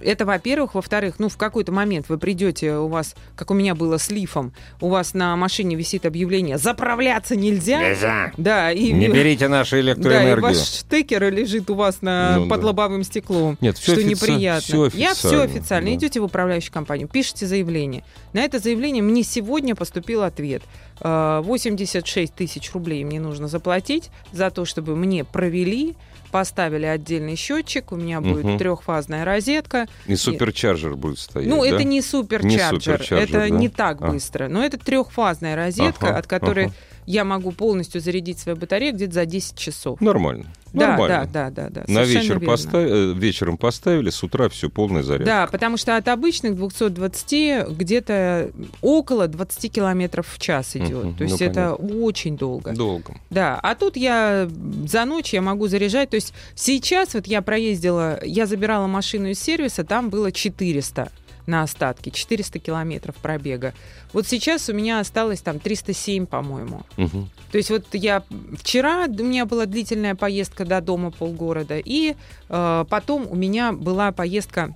Это, 0.03 0.25
во-первых. 0.25 0.75
Во-вторых, 0.75 1.17
ну, 1.19 1.29
в 1.29 1.37
какой-то 1.37 1.73
момент 1.73 2.07
вы 2.09 2.19
придете, 2.19 2.75
у 2.77 2.89
вас, 2.89 3.15
как 3.37 3.51
у 3.51 3.55
меня 3.55 3.75
было 3.75 3.99
с 3.99 4.11
лифом, 4.11 4.53
у 4.81 4.89
вас 4.89 5.15
на 5.15 5.37
машине 5.37 5.77
висит 5.77 6.07
объявление 6.07 6.59
«Заправляться 6.59 7.37
нельзя». 7.37 7.81
Нельзя. 7.91 8.33
Да, 8.37 8.73
и, 8.73 8.93
Не 8.93 9.09
берите 9.09 9.49
нашу 9.49 9.73
да, 9.73 9.79
и 9.79 9.81
электроэнергию. 9.83 10.41
ваш 10.43 10.57
штекер 10.59 11.33
лежит 11.33 11.71
у 11.71 11.75
вас 11.75 12.03
на, 12.03 12.39
Ну 12.39 12.49
под 12.49 12.61
да. 12.61 12.67
лобовым 12.69 13.03
стеклом. 13.05 13.57
Нет, 13.61 13.77
всё 13.79 13.93
что 13.93 14.01
офици- 14.01 14.09
неприятно. 14.09 14.61
всё 14.61 14.85
Я 14.95 15.15
все 15.15 15.29
официально, 15.29 15.45
официально. 15.45 15.91
да. 15.91 15.97
Идете 15.97 16.21
в 16.21 16.25
управляющую 16.25 16.73
компанию, 16.73 17.09
пишите 17.09 17.47
заявление. 17.47 18.05
На 18.33 18.41
это 18.41 18.59
заявление 18.59 19.03
мне 19.03 19.23
сегодня 19.23 19.75
поступил 19.75 20.23
ответ. 20.23 20.63
Э, 21.01 21.41
86 21.43 22.35
тысяч 22.35 22.73
рублей 22.73 23.05
мне 23.05 23.21
нужно 23.21 23.49
заплатить 23.49 24.11
за 24.33 24.51
то, 24.51 24.65
чтобы 24.65 24.97
мне 24.97 25.25
провели, 25.25 25.95
поставили 26.29 26.87
отдельный 26.87 27.37
счетчик, 27.37 27.93
у 27.93 27.97
меня 27.97 28.21
будет 28.21 28.45
Мгм. 28.45 28.59
трехфазная 28.59 29.25
розетка. 29.25 29.87
И 30.07 30.17
суперчарджер 30.17 30.95
будет 30.97 31.19
стоять, 31.19 31.49
Ну, 31.49 31.63
да? 31.63 31.69
это 31.69 31.85
не 31.85 32.03
суперчарджер, 32.03 32.81
суперчарджер, 32.83 33.19
это 33.19 33.33
да? 33.39 33.49
не 33.49 33.69
так 33.69 34.01
А. 34.01 34.09
быстро. 34.09 34.49
Но 34.49 34.65
это 34.65 34.79
трехфазная 34.79 35.57
розетка, 35.57 36.09
Ага, 36.09 36.19
от 36.19 36.27
которой 36.27 36.67
ага. 36.67 36.75
Я 37.09 37.25
могу 37.25 37.53
полностью 37.53 38.03
зарядить 38.03 38.39
свою 38.39 38.59
батарею 38.59 38.93
где-то 38.93 39.15
за 39.15 39.25
10 39.25 39.57
часов. 39.57 39.99
Нормально. 40.03 40.45
Да, 40.75 40.89
Нормально. 40.89 41.27
да, 41.33 41.51
да, 41.51 41.71
да, 41.71 41.85
да. 41.87 41.93
На 41.93 42.05
вечер 42.05 42.35
верно. 42.35 42.47
поставили, 42.47 43.19
вечером 43.19 43.57
поставили, 43.57 44.11
с 44.11 44.23
утра 44.23 44.51
все 44.51 44.69
полный 44.69 45.03
заряд. 45.03 45.27
Да, 45.27 45.47
потому 45.47 45.79
что 45.79 45.97
от 45.97 46.07
обычных 46.09 46.55
220 46.55 47.71
где-то 47.71 48.51
около 48.83 49.27
20 49.27 49.73
километров 49.73 50.29
в 50.29 50.39
час 50.39 50.77
идет. 50.77 51.05
Мгм, 51.05 51.15
То 51.17 51.25
есть 51.25 51.41
ну, 51.41 51.47
это 51.47 51.75
очень 51.75 52.37
долго. 52.37 52.75
Долго. 52.75 53.15
Да, 53.31 53.59
а 53.63 53.75
тут 53.75 53.97
я 53.97 54.47
за 54.87 55.07
ночь 55.07 55.33
я 55.33 55.41
могу 55.41 55.67
заряжать. 55.67 56.11
То 56.11 56.17
есть 56.17 56.35
сейчас 56.55 57.15
вот 57.15 57.27
я 57.27 57.41
проездила, 57.41 58.23
я 58.23 58.45
забирала 58.45 58.87
машину 58.87 59.29
из 59.29 59.41
сервиса, 59.41 59.83
там 59.83 60.11
было 60.11 60.31
400 60.31 61.11
на 61.49 61.63
остатке, 61.63 62.11
400 62.11 62.59
километров 62.59 63.17
пробега. 63.17 63.75
Вот 64.13 64.27
сейчас 64.27 64.69
у 64.69 64.73
меня 64.73 65.01
осталось 65.01 65.41
там 65.41 65.59
307, 65.59 66.27
по-моему. 66.27 66.83
Мгм. 66.97 67.31
То 67.51 67.59
есть 67.59 67.71
вот 67.71 67.87
я 67.93 68.23
вчера 68.57 69.07
у 69.07 69.25
меня 69.25 69.47
была 69.47 69.67
длительная 69.67 70.15
поездка 70.15 70.65
до 70.65 70.81
дома 70.81 71.11
полгорода, 71.11 71.79
и 71.79 72.15
э, 72.49 72.85
потом 72.89 73.27
у 73.29 73.35
меня 73.35 73.73
была 73.73 74.13
поездка, 74.13 74.75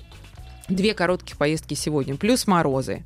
две 0.68 0.94
коротких 0.94 1.36
поездки 1.36 1.74
сегодня, 1.74 2.16
плюс 2.16 2.46
морозы. 2.46 3.04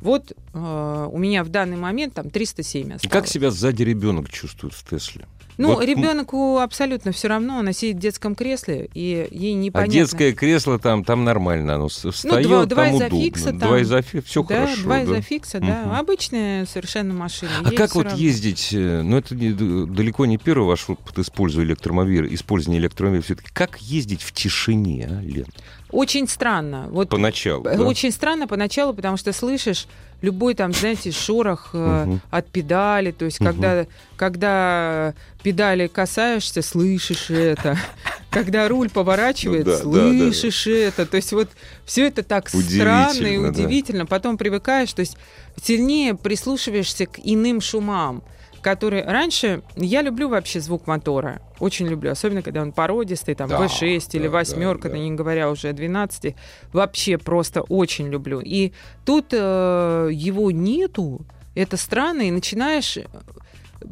Вот 0.00 0.32
э, 0.32 1.08
у 1.12 1.18
меня 1.18 1.44
в 1.44 1.48
данный 1.48 1.76
момент 1.76 2.14
там 2.14 2.30
307 2.30 2.80
И 2.80 2.92
осталось. 2.94 3.12
Как 3.12 3.26
себя 3.26 3.50
сзади 3.50 3.82
ребенок 3.82 4.30
чувствует 4.30 4.74
в 4.74 4.88
Тесле? 4.88 5.26
Ну, 5.60 5.74
Вот, 5.74 5.84
ребенку 5.84 6.58
абсолютно 6.58 7.12
все 7.12 7.28
равно, 7.28 7.58
она 7.58 7.72
сидит 7.74 7.96
в 7.96 8.00
детском 8.00 8.34
кресле, 8.34 8.88
и 8.94 9.28
ей 9.30 9.52
А 9.54 9.56
непонятно. 9.58 9.92
детское 9.92 10.32
кресло 10.32 10.78
там, 10.78 11.04
там 11.04 11.24
нормально, 11.24 11.74
оно 11.74 11.88
встает, 11.88 12.46
два- 12.46 12.64
два 12.64 12.86
там 12.86 12.96
изофикса 12.96 13.42
удобно. 13.50 13.60
там. 13.60 13.68
Два 13.68 13.82
изофикса, 13.82 14.26
все 14.26 14.42
да, 14.42 14.54
хорошо. 14.54 14.82
два 14.82 14.96
да. 14.96 15.04
изофикса, 15.04 15.60
да. 15.60 15.82
Мгм. 15.84 15.92
Обычная 15.96 16.64
совершенно 16.66 17.12
машина. 17.12 17.50
А 17.64 17.70
как 17.72 17.94
вот 17.94 18.04
равно. 18.06 18.18
ездить, 18.18 18.70
э, 18.72 19.02
ну 19.02 19.18
это 19.18 19.34
не- 19.34 19.52
далеко 19.86 20.24
не 20.24 20.38
первый 20.38 20.66
ваш 20.66 20.88
опыт 20.88 21.18
используя 21.18 21.64
электромобиль, 21.64 22.34
использования 22.34 22.78
электромобиля, 22.80 23.22
все-таки 23.22 23.50
как 23.52 23.78
ездить 23.82 24.22
в 24.22 24.32
тишине, 24.32 25.08
а, 25.10 25.20
Лен? 25.22 25.46
Очень 25.92 26.28
странно. 26.28 26.88
Вот 26.90 27.08
Поначалу, 27.08 27.64
Э, 27.66 27.76
да? 27.76 27.84
Очень 27.84 28.12
странно 28.12 28.46
поначалу, 28.46 28.94
потому 28.94 29.16
что 29.16 29.32
слышишь 29.32 29.86
любой 30.22 30.54
там, 30.54 30.72
знаете, 30.72 31.10
шорох 31.10 31.70
э, 31.72 32.04
Мгм. 32.06 32.20
от 32.30 32.46
педали, 32.48 33.10
то 33.10 33.24
есть 33.24 33.40
Мгм. 33.40 33.46
когда, 33.52 33.86
когда 34.16 35.14
педали 35.42 35.86
касаешься, 35.86 36.62
слышишь 36.62 37.30
это. 37.30 37.76
Когда 38.30 38.68
руль 38.68 38.88
поворачивает, 38.90 39.66
Ну 39.66 39.72
да, 39.72 39.78
да, 39.78 39.82
слышишь 39.82 40.66
это. 40.68 41.04
То 41.04 41.16
есть 41.16 41.32
вот 41.32 41.48
все 41.84 42.06
это 42.06 42.22
так 42.22 42.48
странно 42.48 43.26
и 43.26 43.36
Удивительно, 43.38 43.42
да. 43.42 43.48
удивительно. 43.50 44.06
Потом 44.06 44.38
привыкаешь, 44.38 44.92
то 44.92 45.00
есть 45.00 45.16
сильнее 45.60 46.14
прислушиваешься 46.14 47.06
к 47.06 47.18
иным 47.24 47.60
шумам 47.60 48.22
которые 48.62 49.04
раньше 49.04 49.62
я 49.76 50.02
люблю 50.02 50.28
вообще 50.28 50.60
звук 50.60 50.86
мотора, 50.86 51.40
очень 51.58 51.86
люблю, 51.86 52.10
особенно 52.10 52.42
когда 52.42 52.62
он 52.62 52.72
породистый, 52.72 53.34
там 53.34 53.48
Да, 53.48 53.64
V6 53.64 54.10
или 54.12 54.26
да, 54.26 54.30
восьмерка, 54.30 54.88
да, 54.88 54.94
да. 54.94 55.00
не 55.00 55.10
говоря 55.12 55.50
уже 55.50 55.68
о 55.68 55.72
12, 55.72 56.34
вообще 56.72 57.18
просто 57.18 57.62
очень 57.62 58.08
люблю. 58.08 58.40
И 58.40 58.72
тут 59.04 59.26
э, 59.32 60.08
его 60.12 60.50
нету, 60.50 61.20
это 61.54 61.76
странно, 61.76 62.22
и 62.22 62.30
начинаешь 62.30 62.98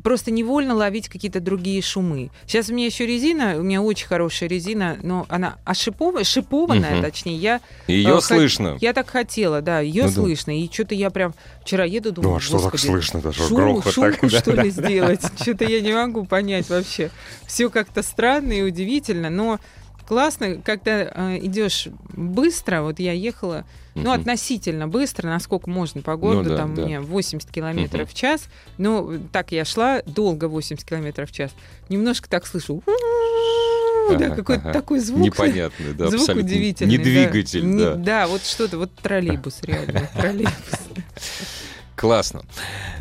просто 0.02 0.30
невольно 0.30 0.74
ловить 0.74 1.08
какие-то 1.08 1.40
другие 1.40 1.80
шумы. 1.82 2.30
Сейчас 2.46 2.68
у 2.68 2.74
меня 2.74 2.86
еще 2.86 3.06
резина, 3.06 3.56
у 3.58 3.62
меня 3.62 3.80
очень 3.82 4.06
хорошая 4.06 4.48
резина, 4.48 4.98
но 5.02 5.26
она 5.28 5.56
ошипованная, 5.64 6.24
шипованная, 6.24 6.94
Мгм. 6.94 7.02
точнее. 7.02 7.36
Я, 7.36 7.60
Ее 7.86 8.10
э, 8.10 8.12
хот- 8.16 8.20
слышно. 8.22 8.76
Я 8.80 8.92
так 8.92 9.08
хотела, 9.10 9.60
да, 9.62 9.80
ее 9.80 10.04
Ну 10.04 10.08
да. 10.08 10.14
слышно. 10.14 10.58
И 10.58 10.70
что-то 10.70 10.94
я 10.94 11.10
прям 11.10 11.34
вчера 11.62 11.84
еду, 11.84 12.12
думаю, 12.12 12.30
Ну, 12.32 12.36
а 12.36 12.40
что 12.40 12.58
так 12.58 12.72
«Господи, 12.72 12.90
слышно-то? 12.92 13.32
Что, 13.32 13.44
шум- 13.48 13.56
грохот 13.56 13.92
шумку, 13.92 14.28
так? 14.28 14.40
что 14.40 14.52
Да, 14.56 14.62
ли, 14.62 14.70
да. 14.70 14.88
сделать? 14.88 15.20
Что-то 15.40 15.64
я 15.64 15.80
не 15.80 15.92
могу 15.92 16.24
понять 16.24 16.68
вообще. 16.68 17.10
Все 17.46 17.70
как-то 17.70 18.02
странно 18.02 18.52
и 18.52 18.62
удивительно, 18.62 19.30
но 19.30 19.58
классно, 20.06 20.56
когда 20.62 21.02
э, 21.02 21.38
идешь 21.42 21.88
быстро. 22.14 22.82
Вот 22.82 22.98
я 22.98 23.12
ехала, 23.12 23.64
ну, 24.04 24.12
относительно 24.12 24.88
быстро, 24.88 25.28
насколько 25.28 25.68
можно 25.70 26.02
по 26.02 26.16
городу, 26.16 26.50
да, 26.50 26.56
там 26.56 26.74
да. 26.74 26.84
меня 26.84 27.00
80 27.00 27.50
километров 27.50 28.02
Мгм. 28.02 28.08
в 28.10 28.14
час. 28.14 28.48
Ну, 28.78 29.20
так 29.32 29.52
я 29.52 29.64
шла, 29.64 30.02
долго 30.06 30.48
80 30.48 30.84
километров 30.88 31.30
в 31.30 31.32
час. 31.34 31.52
Немножко 31.88 32.28
так 32.28 32.46
слышу. 32.46 32.82
Да, 34.08 34.14
Ага, 34.28 34.36
какой-то 34.36 34.62
ага. 34.62 34.72
такой 34.72 35.00
звук. 35.00 35.20
Непонятный, 35.20 35.92
да, 35.92 36.06
Звук 36.08 36.20
абсолютно. 36.22 36.48
удивительный. 36.48 36.92
Не 36.92 36.96
да. 36.96 37.04
двигатель, 37.04 37.66
Не- 37.66 37.78
да. 37.78 37.94
Да, 37.96 38.26
вот 38.26 38.42
что-то, 38.42 38.78
вот 38.78 38.90
троллейбус 38.94 39.58
реально, 39.64 40.08
троллейбус. 40.16 40.54
Классно. 41.98 42.42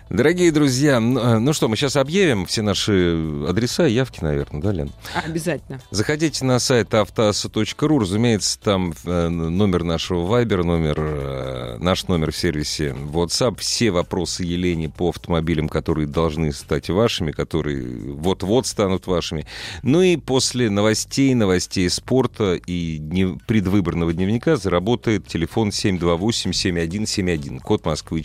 Дорогие 0.09 0.51
друзья, 0.53 0.99
ну, 1.01 1.19
э, 1.19 1.37
ну 1.39 1.51
что, 1.51 1.67
мы 1.67 1.75
сейчас 1.75 1.97
объявим 1.97 2.45
все 2.45 2.61
наши 2.61 3.17
адреса 3.47 3.85
и 3.87 3.91
явки, 3.91 4.23
наверное, 4.23 4.61
да, 4.61 4.71
Лен? 4.71 4.89
Обязательно. 5.13 5.81
Заходите 5.91 6.45
на 6.45 6.59
сайт 6.59 6.93
автоаса.ру, 6.93 7.99
разумеется, 7.99 8.57
там 8.57 8.93
э, 9.03 9.27
номер 9.27 9.83
нашего 9.83 10.25
Вайбера, 10.25 10.63
номер, 10.63 10.95
э, 10.97 11.77
наш 11.79 12.07
номер 12.07 12.31
в 12.31 12.37
сервисе 12.37 12.95
WhatsApp, 12.97 13.57
все 13.59 13.91
вопросы 13.91 14.45
Елене 14.45 14.87
по 14.87 15.09
автомобилям, 15.09 15.67
которые 15.67 16.07
должны 16.07 16.53
стать 16.53 16.89
вашими, 16.89 17.31
которые 17.31 18.13
вот-вот 18.13 18.65
станут 18.65 19.07
вашими. 19.07 19.45
Ну 19.83 20.01
и 20.01 20.15
после 20.15 20.69
новостей, 20.69 21.33
новостей 21.33 21.89
спорта 21.89 22.53
и 22.53 23.01
предвыборного 23.45 24.13
дневника 24.13 24.55
заработает 24.55 25.27
телефон 25.27 25.67
728-7171, 25.69 27.59
код 27.59 27.85
Москвы 27.85 28.21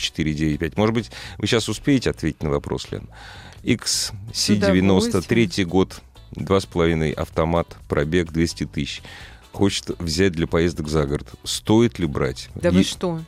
495. 0.70 0.76
Может 0.76 0.94
быть, 0.94 1.10
вы 1.38 1.46
сейчас 1.46 1.68
успеете 1.68 2.10
ответить 2.10 2.42
на 2.42 2.50
вопрос, 2.50 2.90
Лен? 2.90 3.08
XC93 3.64 5.64
год, 5.64 6.00
два 6.32 6.60
с 6.60 6.66
половиной 6.66 7.12
автомат, 7.12 7.76
пробег 7.88 8.32
200 8.32 8.66
тысяч. 8.66 9.02
Хочет 9.52 9.90
взять 10.00 10.32
для 10.32 10.46
поездок 10.46 10.88
за 10.88 11.04
город. 11.06 11.28
Стоит 11.44 11.98
ли 11.98 12.06
брать? 12.06 12.48
Да 12.54 12.70
И- 12.70 12.72
вы 12.72 12.84
что? 12.84 13.20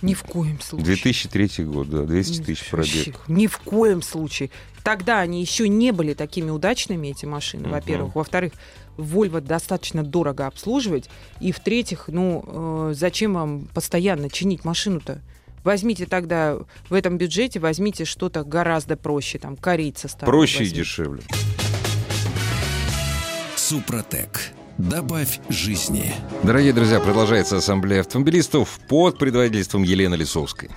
Ни 0.00 0.14
в 0.14 0.22
коем 0.22 0.60
случае. 0.60 0.84
2003 0.86 1.64
год, 1.64 1.90
да, 1.90 2.04
200 2.04 2.42
тысяч 2.44 2.70
пробег. 2.70 3.20
Ни 3.26 3.48
в 3.48 3.58
коем 3.58 4.00
случае. 4.00 4.50
Тогда 4.84 5.18
они 5.18 5.40
еще 5.40 5.68
не 5.68 5.90
были 5.90 6.14
такими 6.14 6.50
удачными, 6.50 7.08
эти 7.08 7.26
машины, 7.26 7.64
Мгм. 7.64 7.72
во-первых. 7.72 8.14
Во-вторых, 8.14 8.52
Volvo 8.96 9.40
достаточно 9.40 10.04
дорого 10.04 10.46
обслуживать. 10.46 11.10
И 11.40 11.50
в-третьих, 11.50 12.04
ну, 12.06 12.90
э, 12.90 12.94
зачем 12.94 13.34
вам 13.34 13.66
постоянно 13.74 14.30
чинить 14.30 14.64
машину-то? 14.64 15.20
Возьмите 15.64 16.06
тогда 16.06 16.58
в 16.88 16.94
этом 16.94 17.18
бюджете, 17.18 17.60
возьмите 17.60 18.04
что-то 18.04 18.44
гораздо 18.44 18.96
проще, 18.96 19.38
там, 19.38 19.56
корейца 19.56 20.08
старого 20.08 20.30
Проще 20.32 20.56
и 20.56 20.58
возьмите. 20.60 20.76
дешевле. 20.80 21.22
Супротек. 23.56 24.50
Добавь 24.78 25.40
жизни. 25.48 26.14
Дорогие 26.44 26.72
друзья, 26.72 27.00
продолжается 27.00 27.56
ассамблея 27.56 28.00
автомобилистов 28.00 28.78
под 28.88 29.18
предводительством 29.18 29.82
Елены 29.82 30.14
Лисовской. 30.14 30.70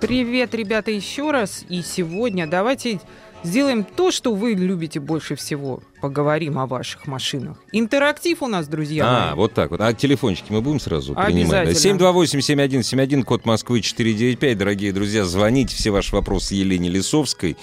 Привет, 0.00 0.54
ребята, 0.54 0.90
еще 0.90 1.30
раз. 1.30 1.64
И 1.68 1.80
сегодня 1.82 2.46
давайте 2.48 3.00
сделаем 3.44 3.84
то, 3.84 4.10
что 4.10 4.34
вы 4.34 4.54
любите 4.54 4.98
больше 5.00 5.36
всего. 5.36 5.80
Поговорим 6.00 6.58
о 6.58 6.66
ваших 6.66 7.06
машинах. 7.06 7.56
Интерактив 7.72 8.42
у 8.42 8.46
нас, 8.48 8.66
друзья 8.68 9.04
А, 9.06 9.26
мои. 9.28 9.36
вот 9.36 9.54
так 9.54 9.70
вот. 9.70 9.80
А 9.80 9.92
телефончики 9.94 10.46
мы 10.50 10.60
будем 10.60 10.80
сразу 10.80 11.14
принимать? 11.14 11.68
Обязательно. 11.68 11.98
728-7171, 11.98 13.22
код 13.22 13.46
Москвы 13.46 13.80
495. 13.80 14.58
Дорогие 14.58 14.92
друзья, 14.92 15.24
звоните 15.24 15.74
все 15.76 15.90
ваши 15.90 16.14
вопросы 16.14 16.54
Елене 16.56 16.88
Лисовской. 16.90 17.56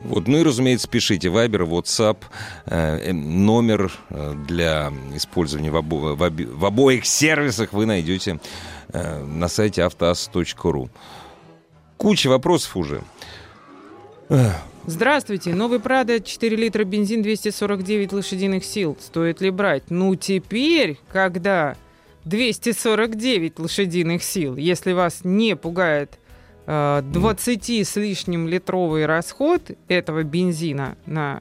Вот. 0.00 0.28
Ну 0.28 0.38
и, 0.38 0.42
разумеется, 0.42 0.86
пишите 0.88 1.28
Вайбер, 1.30 1.62
WhatsApp, 1.62 2.18
э, 2.66 2.98
э, 3.08 3.12
номер 3.12 3.90
э, 4.10 4.34
для 4.46 4.92
использования 5.14 5.70
в, 5.70 5.76
обо- 5.76 6.14
в 6.14 6.22
оби- 6.22 6.44
в 6.46 6.64
обоих 6.64 7.06
сервисах 7.06 7.72
вы 7.72 7.86
найдете 7.86 8.40
э, 8.92 9.24
на 9.24 9.48
сайте 9.48 9.82
автоаз.ру. 9.82 10.90
Куча 11.96 12.28
вопросов 12.28 12.76
уже. 12.76 13.02
Здравствуйте. 14.90 15.54
Новый 15.54 15.78
Прада, 15.78 16.18
4 16.18 16.56
литра 16.56 16.82
бензин, 16.82 17.22
249 17.22 18.12
лошадиных 18.12 18.64
сил. 18.64 18.96
Стоит 19.00 19.40
ли 19.40 19.50
брать? 19.50 19.84
Ну, 19.88 20.16
теперь, 20.16 20.98
когда 21.12 21.76
249 22.24 23.60
лошадиных 23.60 24.24
сил, 24.24 24.56
если 24.56 24.90
вас 24.90 25.20
не 25.22 25.54
пугает 25.54 26.18
э, 26.66 27.02
20 27.04 27.70
с 27.86 27.94
лишним 27.96 28.48
литровый 28.48 29.06
расход 29.06 29.62
этого 29.86 30.24
бензина 30.24 30.96
на 31.06 31.40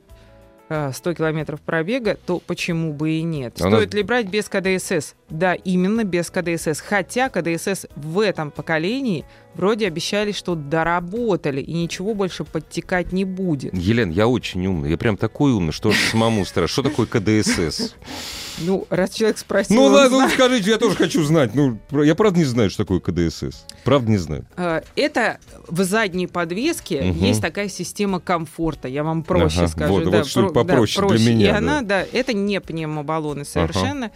э, 0.70 0.92
100 0.94 1.14
километров 1.16 1.60
пробега, 1.62 2.20
то 2.24 2.40
почему 2.46 2.94
бы 2.94 3.10
и 3.14 3.24
нет? 3.24 3.56
А 3.60 3.64
нас- 3.64 3.74
Стоит 3.80 3.96
ли 3.96 4.04
брать 4.04 4.28
без 4.28 4.48
КДСС? 4.48 5.16
Да, 5.32 5.56
именно 5.56 6.04
без 6.04 6.30
КДСС. 6.30 6.82
Хотя 6.82 7.30
КДСС 7.30 7.88
в 7.96 8.20
этом 8.20 8.52
поколении 8.52 9.26
вроде 9.56 9.88
обещали, 9.88 10.32
что 10.32 10.56
доработали, 10.56 11.62
и 11.62 11.74
ничего 11.74 12.14
больше 12.14 12.44
подтекать 12.44 13.12
не 13.12 13.26
будет. 13.26 13.74
Елена, 13.76 14.12
я 14.12 14.28
очень 14.28 14.66
умный. 14.68 14.90
Я 14.92 14.98
прям 14.98 15.18
такой 15.18 15.52
умный, 15.52 15.72
что 15.74 15.92
самому 16.12 16.46
страшно. 16.46 16.72
Что 16.72 16.84
такое 16.84 17.06
КДСС? 17.06 17.96
Ну, 18.62 18.86
раз 18.90 19.12
человек 19.12 19.38
спросил... 19.38 19.76
Ну 19.78 19.84
ладно, 19.86 20.10
ну 20.10 20.18
знает. 20.18 20.34
скажите, 20.34 20.70
я 20.72 20.78
тоже 20.78 20.96
хочу 20.98 21.24
знать. 21.24 21.56
Ну, 21.56 21.80
я 22.04 22.14
правда 22.14 22.40
не 22.40 22.46
знаю, 22.46 22.70
что 22.70 22.84
такое 22.84 23.00
КДСС. 23.00 23.66
Правда 23.86 24.12
не 24.12 24.18
знаю. 24.18 24.46
Э, 24.58 24.82
Это 24.98 25.40
в 25.68 25.82
задней 25.84 26.28
подвеске 26.28 27.02
Мгм. 27.04 27.24
есть 27.24 27.42
такая 27.42 27.70
система 27.70 28.20
комфорта. 28.20 28.90
Я 28.90 29.04
вам 29.06 29.24
проще 29.24 29.60
Ага, 29.60 29.68
скажу. 29.70 29.94
вот, 29.94 30.06
вот 30.08 30.28
что-нибудь 30.28 30.54
про- 30.54 30.64
попроще 30.66 31.08
для 31.08 31.08
проще. 31.18 31.34
меня, 31.34 31.48
И 31.48 31.52
да. 31.52 31.58
она, 31.58 31.82
да, 31.84 32.06
это 32.12 32.34
не 32.34 32.60
пневмобаллоны 32.60 33.46
совершенно. 33.46 34.06
Э, 34.06 34.10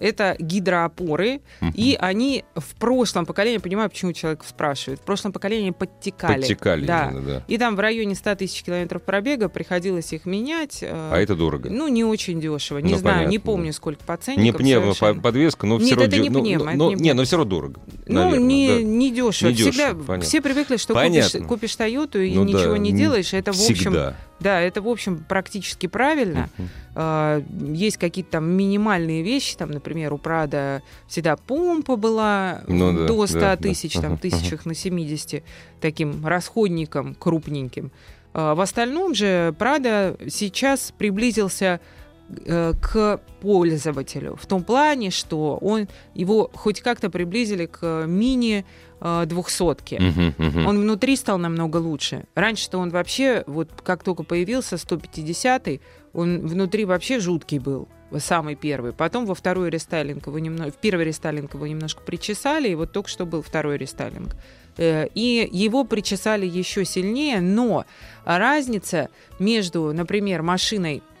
Это 0.00 0.36
гидроопоры, 0.38 1.40
Мгм. 1.60 1.72
и 1.76 1.96
они 2.00 2.44
в 2.54 2.74
прошлом 2.76 3.26
поколении, 3.26 3.56
я 3.56 3.60
понимаю, 3.60 3.90
почему 3.90 4.12
человек 4.12 4.44
спрашивает, 4.44 5.00
в 5.00 5.02
прошлом 5.02 5.32
поколении 5.32 5.70
подтекали. 5.70 6.40
Подтекали 6.40 6.86
Да. 6.86 7.08
именно, 7.10 7.20
да. 7.26 7.42
И 7.48 7.58
там 7.58 7.76
в 7.76 7.80
районе 7.80 8.14
100 8.14 8.34
тысяч 8.36 8.62
километров 8.62 9.02
пробега 9.02 9.48
приходилось 9.48 10.12
их 10.12 10.24
менять. 10.26 10.78
э, 10.82 10.88
А 11.12 11.18
это 11.18 11.34
дорого. 11.34 11.68
Ну, 11.70 11.88
не 11.88 12.04
очень 12.04 12.40
дешево. 12.40 12.78
Не 12.78 12.92
Ну, 12.92 12.98
знаю, 12.98 13.16
понятно, 13.16 13.30
не 13.30 13.38
да. 13.38 13.44
помню, 13.44 13.72
сколько 13.72 14.04
по 14.04 14.12
Не 14.12 14.18
ценникам. 14.18 14.58
пневмоподвеска, 14.60 15.20
подвеска, 15.22 15.66
но 15.66 15.74
Нет, 15.78 15.84
все 15.86 15.94
равно... 15.96 16.06
это 16.08 16.18
не 16.22 16.30
ну, 16.30 16.40
пневмо, 16.40 16.70
ну, 16.74 16.90
ну, 16.90 16.96
не 16.96 17.12
но 17.14 17.24
все 17.24 17.36
равно 17.36 17.50
дорого. 17.50 17.80
Ну, 18.06 18.14
наверное, 18.14 18.38
не, 18.46 18.68
да. 18.68 18.82
не 18.82 19.10
дешево. 19.10 19.48
Не 19.50 19.54
дешево, 19.54 19.72
Всегда 19.72 19.94
понятно. 20.06 20.20
все 20.28 20.40
привыкли, 20.40 20.76
что 20.76 20.94
Понятно. 20.94 21.30
купишь, 21.40 21.48
купишь 21.48 21.76
Тойоту 21.76 22.20
и 22.20 22.34
Ну 22.34 22.44
ничего 22.44 22.72
да, 22.72 22.78
не 22.78 22.92
делаешь. 22.92 23.32
Это, 23.34 23.52
в 23.52 23.60
общем, 23.60 23.74
Всегда. 23.74 24.16
Да, 24.40 24.60
это, 24.60 24.82
в 24.82 24.88
общем, 24.88 25.24
практически 25.28 25.86
правильно. 25.86 26.48
А, 26.94 27.42
есть 27.60 27.96
какие-то 27.96 28.32
там 28.32 28.50
минимальные 28.50 29.22
вещи, 29.22 29.56
там, 29.56 29.70
например, 29.70 30.12
у 30.12 30.18
Прада 30.18 30.82
всегда 31.06 31.36
помпа 31.36 31.96
была 31.96 32.62
Ну 32.66 32.92
да, 32.92 33.06
до 33.06 33.26
100 33.26 33.38
да, 33.38 33.56
да. 33.56 33.56
тысяч, 33.56 33.94
там, 33.94 34.12
Ага, 34.12 34.18
тысячах 34.22 34.66
на 34.66 34.74
70, 34.74 35.42
таким 35.80 36.26
расходником 36.26 37.14
крупненьким. 37.14 37.90
А, 38.34 38.54
в 38.54 38.60
остальном 38.60 39.14
же 39.14 39.54
Прада 39.58 40.16
сейчас 40.28 40.92
приблизился 40.96 41.80
к 42.28 43.20
пользователю 43.40 44.36
в 44.36 44.46
том 44.46 44.62
плане, 44.62 45.10
что 45.10 45.56
он 45.60 45.88
его 46.14 46.50
хоть 46.54 46.80
как-то 46.80 47.08
приблизили 47.10 47.66
к 47.66 48.04
мини 48.06 48.64
э, 49.00 49.24
двухсотке. 49.26 49.98
Мгм, 49.98 50.34
мгм. 50.36 50.66
Он 50.66 50.80
внутри 50.80 51.16
стал 51.16 51.38
намного 51.38 51.78
лучше. 51.78 52.24
Раньше-то 52.34 52.78
он 52.78 52.90
вообще, 52.90 53.44
вот 53.46 53.70
как 53.82 54.02
только 54.04 54.24
появился 54.24 54.76
150-й, 54.76 55.80
он 56.12 56.46
внутри 56.46 56.84
вообще 56.84 57.18
жуткий 57.20 57.58
был. 57.58 57.88
Самый 58.18 58.54
первый. 58.54 58.92
Потом 58.92 59.26
во 59.26 59.34
второй 59.34 59.70
рестайлинг 59.70 60.26
его 60.26 60.38
немного, 60.38 60.70
в 60.70 60.76
первый 60.76 61.04
рестайлинг 61.04 61.54
его 61.54 61.66
немножко 61.66 62.02
причесали, 62.02 62.68
и 62.68 62.74
вот 62.74 62.92
только 62.92 63.08
что 63.08 63.26
был 63.26 63.42
второй 63.42 63.76
рестайлинг. 63.78 64.34
Э, 64.76 65.08
И 65.14 65.48
его 65.50 65.84
причесали 65.84 66.46
еще 66.46 66.84
сильнее, 66.84 67.40
но 67.40 67.84
разница 68.24 69.08
между, 69.38 69.92
например, 69.92 70.42
машиной 70.42 70.96
э, 70.98 71.17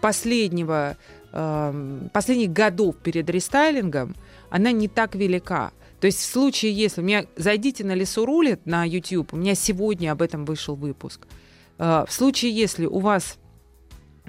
последнего, 0.00 0.96
эм, 1.32 2.10
последних 2.12 2.52
годов 2.52 2.96
перед 2.96 3.28
рестайлингом, 3.30 4.14
она 4.50 4.72
не 4.72 4.88
так 4.88 5.14
велика. 5.14 5.72
То 6.00 6.06
есть 6.06 6.20
в 6.20 6.24
случае, 6.24 6.72
если... 6.72 7.02
У 7.02 7.04
меня, 7.04 7.26
зайдите 7.36 7.84
на 7.84 7.94
Лесу 7.94 8.24
рулит 8.24 8.64
на 8.64 8.84
YouTube, 8.84 9.34
у 9.34 9.36
меня 9.36 9.54
сегодня 9.54 10.12
об 10.12 10.22
этом 10.22 10.44
вышел 10.44 10.74
выпуск. 10.74 11.26
Э, 11.78 12.04
В 12.08 12.12
случае, 12.12 12.52
если 12.52 12.86
у 12.86 12.98
вас 12.98 13.38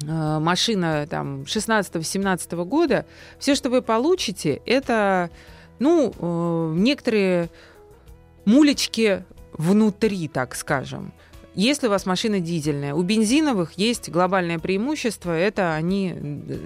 э, 0.04 0.40
машина 0.40 1.08
там 1.10 1.44
16-17 1.44 2.66
года, 2.66 3.06
все, 3.40 3.56
что 3.56 3.70
вы 3.70 3.82
получите, 3.82 4.62
это, 4.66 5.30
ну, 5.80 6.14
э, 6.18 6.74
некоторые 6.76 7.50
мулечки 8.46 9.24
внутри, 9.54 10.28
так 10.28 10.56
скажем. 10.56 11.14
Если 11.54 11.88
у 11.88 11.90
вас 11.90 12.06
машина 12.06 12.40
дизельная, 12.40 12.94
у 12.94 13.02
бензиновых 13.02 13.74
есть 13.74 14.10
глобальное 14.10 14.58
преимущество, 14.58 15.32
это 15.38 15.74
они 15.74 16.14
э, 16.16 16.58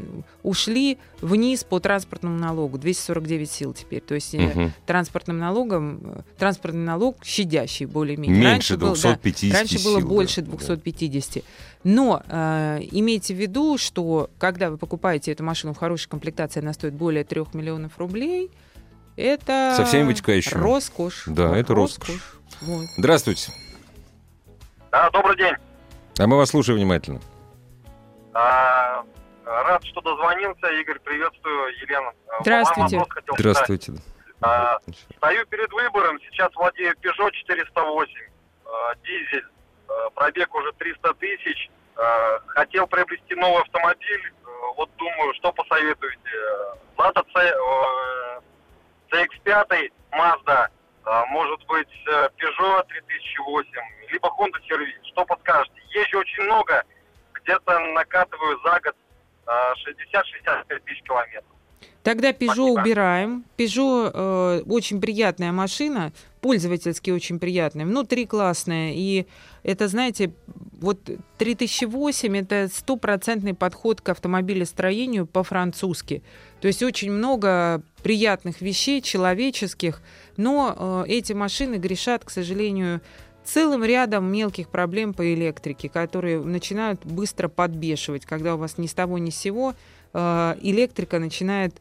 ушли 0.43 1.00
вниз 1.21 1.63
по 1.63 1.80
транспортному 1.80 2.38
налогу, 2.38 2.78
249 2.78 3.50
сил 3.50 3.74
теперь. 3.74 4.02
То 4.02 4.13
есть 4.13 4.36
Мгм. 4.36 4.74
транспортным 4.86 5.39
налогом, 5.39 6.02
э, 6.04 6.21
транспортный 6.38 6.84
налог 6.84 7.17
щадящий 7.26 7.88
более-менее. 7.88 8.39
Меньше 8.39 8.78
был, 8.78 8.89
да, 8.89 9.15
250 9.17 9.54
Раньше 9.58 9.84
было 9.84 10.00
сил, 10.00 10.08
да, 10.08 10.13
больше 10.13 10.41
да. 10.43 10.52
250. 10.52 11.43
Но 11.84 12.21
э, 12.28 12.80
имейте 12.91 13.34
в 13.34 13.38
виду, 13.38 13.80
что 13.80 14.30
когда 14.38 14.69
вы 14.69 14.78
покупаете 14.78 15.32
эту 15.32 15.43
машину 15.43 15.74
в 15.74 15.78
хорошей 15.78 16.10
комплектации, 16.10 16.60
она 16.60 16.74
стоит 16.74 16.93
более 16.93 17.24
3 17.24 17.41
миллионов 17.54 17.98
рублей. 17.98 18.52
Это 19.15 19.74
Со 19.78 19.86
всеми 19.86 20.04
вытекающими. 20.04 20.60
роскошь. 20.60 21.24
Да, 21.26 21.58
это 21.58 21.74
роскошь. 21.74 22.39
Вот. 22.62 22.86
Здравствуйте. 22.98 23.52
Да, 24.96 25.10
добрый 25.10 25.36
день. 25.36 25.54
А 26.20 26.26
мы 26.26 26.38
вас 26.38 26.52
слушаем 26.52 26.80
внимательно. 26.80 27.20
А, 28.34 29.04
рад, 29.44 29.84
что 29.84 30.00
дозвонился. 30.00 30.68
Игорь, 30.80 31.00
приветствую. 31.00 31.68
Елена. 31.82 32.14
А, 32.30 32.40
Здравствуйте. 32.40 32.96
вам 32.96 33.00
вопрос 33.00 33.10
хотел. 33.14 33.36
Здравствуйте. 33.38 33.94
А, 34.40 34.78
стою 35.18 35.46
перед 35.48 35.70
выбором. 35.74 36.18
Сейчас 36.22 36.50
владею 36.56 36.94
Peugeot 37.02 37.30
408. 37.30 38.14
а, 38.66 38.96
дизель. 39.04 39.44
а, 39.90 40.10
пробег 40.12 40.56
уже 40.56 40.72
300 40.72 41.14
тысяч. 41.16 41.70
А, 41.98 42.40
хотел 42.48 42.88
приобрести 42.88 43.36
новый 43.36 43.64
автомобиль. 43.64 44.34
А, 44.46 44.48
вот 44.78 44.90
думаю, 44.96 45.34
что 45.34 45.52
посоветуете? 45.52 46.20
Lada 46.98 47.22
C, 47.36 47.54
э, 47.54 48.40
CX-5, 49.12 49.92
Mazda, 50.14 50.68
а, 51.04 51.26
может 51.26 51.60
быть, 51.68 51.90
э, 52.08 52.30
Peugeot 52.40 52.88
3008, 52.88 54.05
либо 54.12 54.28
Honda 54.38 54.60
Service. 54.70 55.04
Что 55.12 55.26
подскажете? 55.26 55.82
Езжу 55.94 56.20
очень 56.20 56.44
много, 56.44 56.84
где-то 57.34 57.80
накатываю 57.94 58.60
за 58.63 58.80
год 58.80 58.96
а, 59.46 59.74
60-65 59.74 60.80
тысяч 60.86 61.02
километров. 61.04 61.56
Тогда 62.06 62.30
Peugeot 62.30 62.54
Спасибо. 62.54 62.82
убираем. 62.82 63.46
Peugeot 63.58 64.12
э, 64.13 64.62
очень 64.68 65.02
приятная 65.02 65.52
машина, 65.52 66.13
пользовательски 66.39 67.10
очень 67.10 67.39
приятная, 67.39 67.86
внутри 67.88 68.28
классная. 68.28 68.91
И 68.94 69.26
это, 69.63 69.88
знаете, 69.88 70.32
вот 70.80 71.00
3008 71.39 72.38
это 72.38 72.68
стопроцентный 72.72 73.56
подход 73.56 74.02
к 74.02 74.10
автомобилестроению 74.10 75.26
по-французски. 75.26 76.22
То 76.62 76.68
есть 76.68 76.84
очень 76.84 77.12
много 77.12 77.82
приятных 78.04 78.62
вещей, 78.62 79.02
человеческих, 79.02 80.04
но 80.38 81.04
э, 81.08 81.10
эти 81.12 81.34
машины 81.34 81.78
грешат, 81.78 82.24
к 82.24 82.30
сожалению, 82.30 83.02
целым 83.46 83.84
рядом 83.84 84.32
мелких 84.32 84.70
проблем 84.70 85.14
по 85.14 85.34
электрике, 85.34 85.88
которые 85.88 86.40
начинают 86.40 87.06
быстро 87.06 87.48
подбешивать, 87.48 88.26
когда 88.26 88.56
у 88.56 88.58
вас 88.58 88.78
ни 88.78 88.88
с 88.88 88.94
того 88.94 89.18
ни 89.18 89.30
с 89.30 89.38
сего 89.38 89.76
э, 90.14 90.56
электрика 90.62 91.20
начинает 91.20 91.76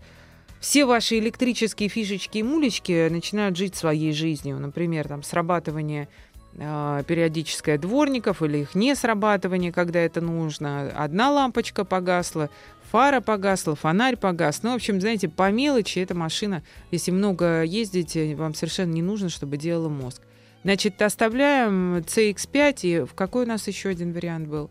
все 0.61 0.87
ваши 0.87 1.18
электрические 1.18 1.88
фишечки 1.88 2.38
и 2.38 2.42
мулечки 2.42 3.09
начинают 3.09 3.57
жить 3.57 3.74
своей 3.74 4.12
жизнью. 4.12 4.59
Например, 4.59 5.07
там 5.07 5.22
срабатывание 5.22 6.09
э, 6.55 7.03
периодическое 7.07 7.79
дворников 7.79 8.42
или 8.42 8.59
их 8.59 8.74
не 8.74 8.94
срабатывание, 8.94 9.72
когда 9.72 10.00
это 10.00 10.20
нужно. 10.20 10.90
Одна 10.96 11.31
лампочка 11.31 11.85
погасла, 11.85 12.48
фара 12.90 13.20
погасла, 13.20 13.74
фонарь 13.74 14.16
погас. 14.16 14.62
Ну, 14.62 14.72
в 14.72 14.77
общем, 14.77 15.00
знаете, 15.00 15.29
по 15.29 15.50
мелочи 15.50 15.98
эта 15.98 16.14
машина, 16.14 16.62
если 16.90 17.11
много 17.11 17.62
ездите, 17.62 18.35
вам 18.35 18.55
совершенно 18.55 18.92
не 18.92 19.03
нужно, 19.03 19.29
чтобы 19.29 19.57
делала 19.57 19.88
мозг. 19.88 20.22
Значит, 20.64 21.00
оставляем 21.03 21.98
CX-5, 21.98 22.79
и 22.83 23.00
в 23.05 23.14
какой 23.14 23.44
у 23.44 23.48
нас 23.48 23.68
еще 23.68 23.90
один 23.90 24.12
вариант 24.12 24.48
был? 24.48 24.70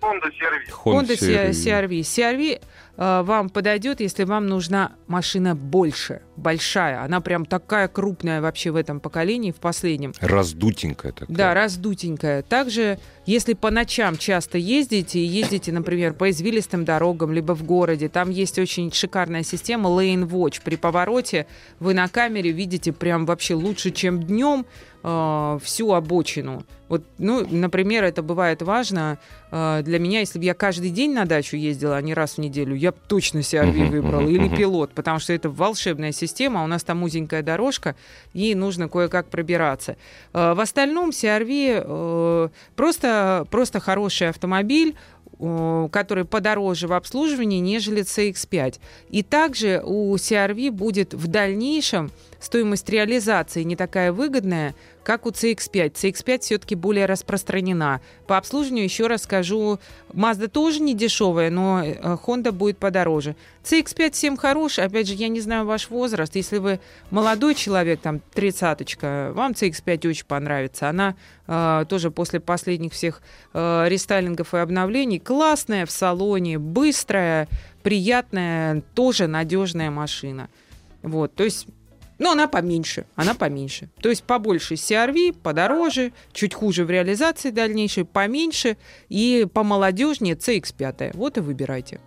Honda 0.00 0.30
CRV. 0.30 0.84
Honda 0.84 1.50
CRV. 1.50 2.00
CRV 2.00 2.60
э, 2.96 3.22
вам 3.22 3.50
подойдет, 3.50 4.00
если 4.00 4.24
вам 4.24 4.46
нужна 4.46 4.92
машина 5.06 5.54
больше, 5.54 6.22
большая. 6.36 7.02
Она 7.02 7.20
прям 7.20 7.44
такая 7.44 7.88
крупная 7.88 8.40
вообще 8.40 8.70
в 8.70 8.76
этом 8.76 9.00
поколении, 9.00 9.52
в 9.52 9.56
последнем. 9.56 10.12
Раздутенькая 10.20 11.12
такая. 11.12 11.36
Да, 11.36 11.54
раздутенькая. 11.54 12.42
Также, 12.42 12.98
если 13.26 13.54
по 13.54 13.70
ночам 13.70 14.16
часто 14.16 14.58
ездите, 14.58 15.18
и 15.18 15.24
ездите, 15.24 15.72
например, 15.72 16.14
по 16.14 16.30
извилистым 16.30 16.84
дорогам, 16.84 17.32
либо 17.32 17.54
в 17.54 17.64
городе, 17.64 18.08
там 18.08 18.30
есть 18.30 18.58
очень 18.58 18.92
шикарная 18.92 19.42
система 19.42 19.90
Lane 19.90 20.28
Watch. 20.28 20.60
При 20.64 20.76
повороте 20.76 21.46
вы 21.80 21.94
на 21.94 22.08
камере 22.08 22.50
видите 22.50 22.92
прям 22.92 23.26
вообще 23.26 23.54
лучше, 23.54 23.90
чем 23.90 24.22
днем 24.22 24.66
э, 25.02 25.58
всю 25.62 25.92
обочину. 25.92 26.64
Вот, 26.88 27.02
ну, 27.18 27.46
например, 27.50 28.04
это 28.04 28.22
бывает 28.22 28.62
важно 28.62 29.18
э, 29.50 29.82
для 29.84 29.98
меня, 29.98 30.20
если 30.20 30.38
бы 30.38 30.44
я 30.44 30.54
каждый 30.54 30.90
день 30.90 31.12
на 31.12 31.24
дачу 31.24 31.56
ездила, 31.56 31.96
а 31.96 32.02
не 32.02 32.12
раз 32.12 32.34
в 32.34 32.38
неделю, 32.38 32.76
я 32.76 32.92
бы 32.92 32.98
точно 33.08 33.38
CRV 33.38 33.90
выбрала, 33.90 34.28
или 34.28 34.54
пилот, 34.54 34.92
потому 34.92 35.18
что 35.18 35.32
это 35.32 35.48
волшебная 35.48 36.12
система, 36.12 36.23
у 36.62 36.66
нас 36.66 36.84
там 36.84 37.02
узенькая 37.02 37.42
дорожка, 37.42 37.96
и 38.32 38.54
нужно 38.54 38.88
кое-как 38.88 39.28
пробираться. 39.28 39.96
Э, 40.32 40.54
в 40.54 40.60
остальном 40.60 41.10
CRV 41.10 41.84
э, 41.84 42.48
просто, 42.76 43.46
просто 43.50 43.80
хороший 43.80 44.28
автомобиль, 44.28 44.94
э, 45.38 45.88
который 45.90 46.24
подороже 46.24 46.86
в 46.86 46.92
обслуживании, 46.92 47.58
нежели 47.58 48.02
CX-5. 48.02 48.80
И 49.10 49.22
также 49.22 49.82
у 49.84 50.14
CRV 50.16 50.70
будет 50.70 51.14
в 51.14 51.26
дальнейшем 51.26 52.10
стоимость 52.40 52.88
реализации 52.88 53.62
не 53.62 53.76
такая 53.76 54.12
выгодная, 54.12 54.74
как 55.04 55.26
у 55.26 55.30
CX-5. 55.30 55.92
CX-5 55.92 56.40
все-таки 56.40 56.74
более 56.74 57.06
распространена. 57.06 58.00
По 58.26 58.38
обслуживанию 58.38 58.84
еще 58.84 59.06
раз 59.06 59.22
скажу, 59.22 59.78
Mazda 60.12 60.48
тоже 60.48 60.80
не 60.80 60.94
дешевая, 60.94 61.50
но 61.50 61.84
э, 61.84 61.94
Honda 62.26 62.50
будет 62.50 62.78
подороже. 62.78 63.36
CX-5 63.62 64.12
всем 64.12 64.36
хорош. 64.36 64.78
Опять 64.78 65.06
же, 65.06 65.14
я 65.14 65.28
не 65.28 65.40
знаю 65.40 65.66
ваш 65.66 65.90
возраст. 65.90 66.34
Если 66.34 66.58
вы 66.58 66.80
молодой 67.10 67.54
человек, 67.54 68.00
там, 68.00 68.20
тридцаточка, 68.32 69.30
вам 69.34 69.52
CX-5 69.52 70.08
очень 70.08 70.26
понравится. 70.26 70.88
Она 70.88 71.14
э, 71.46 71.84
тоже 71.88 72.10
после 72.10 72.40
последних 72.40 72.92
всех 72.92 73.22
э, 73.52 73.84
рестайлингов 73.88 74.54
и 74.54 74.58
обновлений 74.58 75.20
классная 75.20 75.86
в 75.86 75.90
салоне, 75.90 76.58
быстрая, 76.58 77.46
приятная, 77.82 78.82
тоже 78.94 79.26
надежная 79.26 79.90
машина. 79.90 80.48
Вот, 81.02 81.34
то 81.34 81.44
есть 81.44 81.66
но 82.18 82.32
она 82.32 82.48
поменьше, 82.48 83.06
она 83.14 83.34
поменьше. 83.34 83.88
То 84.00 84.08
есть 84.08 84.24
побольше 84.24 84.74
CRV, 84.74 85.36
подороже, 85.42 86.12
чуть 86.32 86.54
хуже 86.54 86.84
в 86.84 86.90
реализации 86.90 87.50
дальнейшей, 87.50 88.04
поменьше 88.04 88.76
и 89.08 89.46
помолодежнее 89.52 90.34
CX5. 90.34 91.16
Вот 91.16 91.38
и 91.38 91.40
выбирайте. 91.40 92.00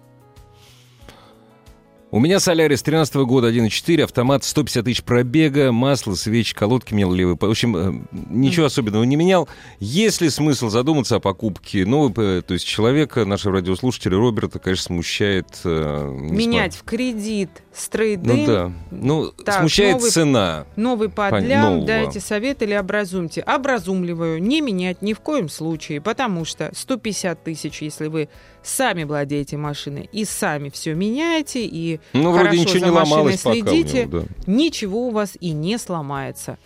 У 2.09 2.21
меня 2.21 2.39
Солярис 2.39 2.81
13 2.83 3.15
года 3.15 3.51
1.4, 3.51 4.03
автомат 4.05 4.45
150 4.45 4.85
тысяч 4.85 5.03
пробега, 5.03 5.73
масло, 5.73 6.15
свечи, 6.15 6.55
колодки 6.55 6.93
менял 6.93 7.11
левый. 7.11 7.35
В 7.35 7.43
общем, 7.43 7.75
э, 7.75 8.01
ничего 8.29 8.67
особенного 8.67 9.03
не 9.03 9.17
менял. 9.17 9.49
Есть 9.81 10.21
ли 10.21 10.29
смысл 10.29 10.69
задуматься 10.69 11.17
о 11.17 11.19
покупке 11.19 11.85
нового, 11.85 12.41
то 12.41 12.53
есть 12.53 12.65
человека, 12.65 13.25
нашего 13.25 13.55
радиослушателя 13.55 14.15
Роберта, 14.15 14.57
конечно, 14.57 14.83
смущает... 14.83 15.47
Э, 15.65 16.09
Менять 16.09 16.75
в 16.77 16.83
кредит 16.83 17.49
с 17.73 17.89
трейдинг. 17.89 18.37
Ну 18.37 18.45
да. 18.45 18.71
Ну, 18.89 19.31
так, 19.31 19.59
смущает 19.59 19.95
новый, 19.95 20.11
цена. 20.11 20.65
Новый 20.77 21.09
подлям, 21.09 21.85
дайте 21.85 22.21
совет 22.21 22.61
или 22.61 22.73
образумьте. 22.73 23.41
Образумливаю. 23.41 24.41
Не 24.41 24.61
менять 24.61 25.01
ни 25.01 25.11
в 25.11 25.19
коем 25.19 25.49
случае, 25.49 25.99
потому 25.99 26.45
что 26.45 26.71
150 26.73 27.43
тысяч, 27.43 27.81
если 27.81 28.07
вы 28.07 28.29
сами 28.67 29.03
владеете 29.03 29.57
машиной 29.57 30.09
и 30.11 30.25
сами 30.25 30.69
все 30.69 30.93
меняете, 30.93 31.65
и 31.65 31.99
ну, 32.13 32.31
хорошо 32.31 32.49
вроде 32.49 32.59
ничего 32.59 32.79
за 32.79 32.85
не 32.85 32.91
машиной 32.91 33.37
следите, 33.37 34.05
него, 34.05 34.19
да. 34.19 34.25
ничего 34.45 35.07
у 35.07 35.11
вас 35.11 35.37
и 35.39 35.51
не 35.51 35.77
сломается. 35.77 36.57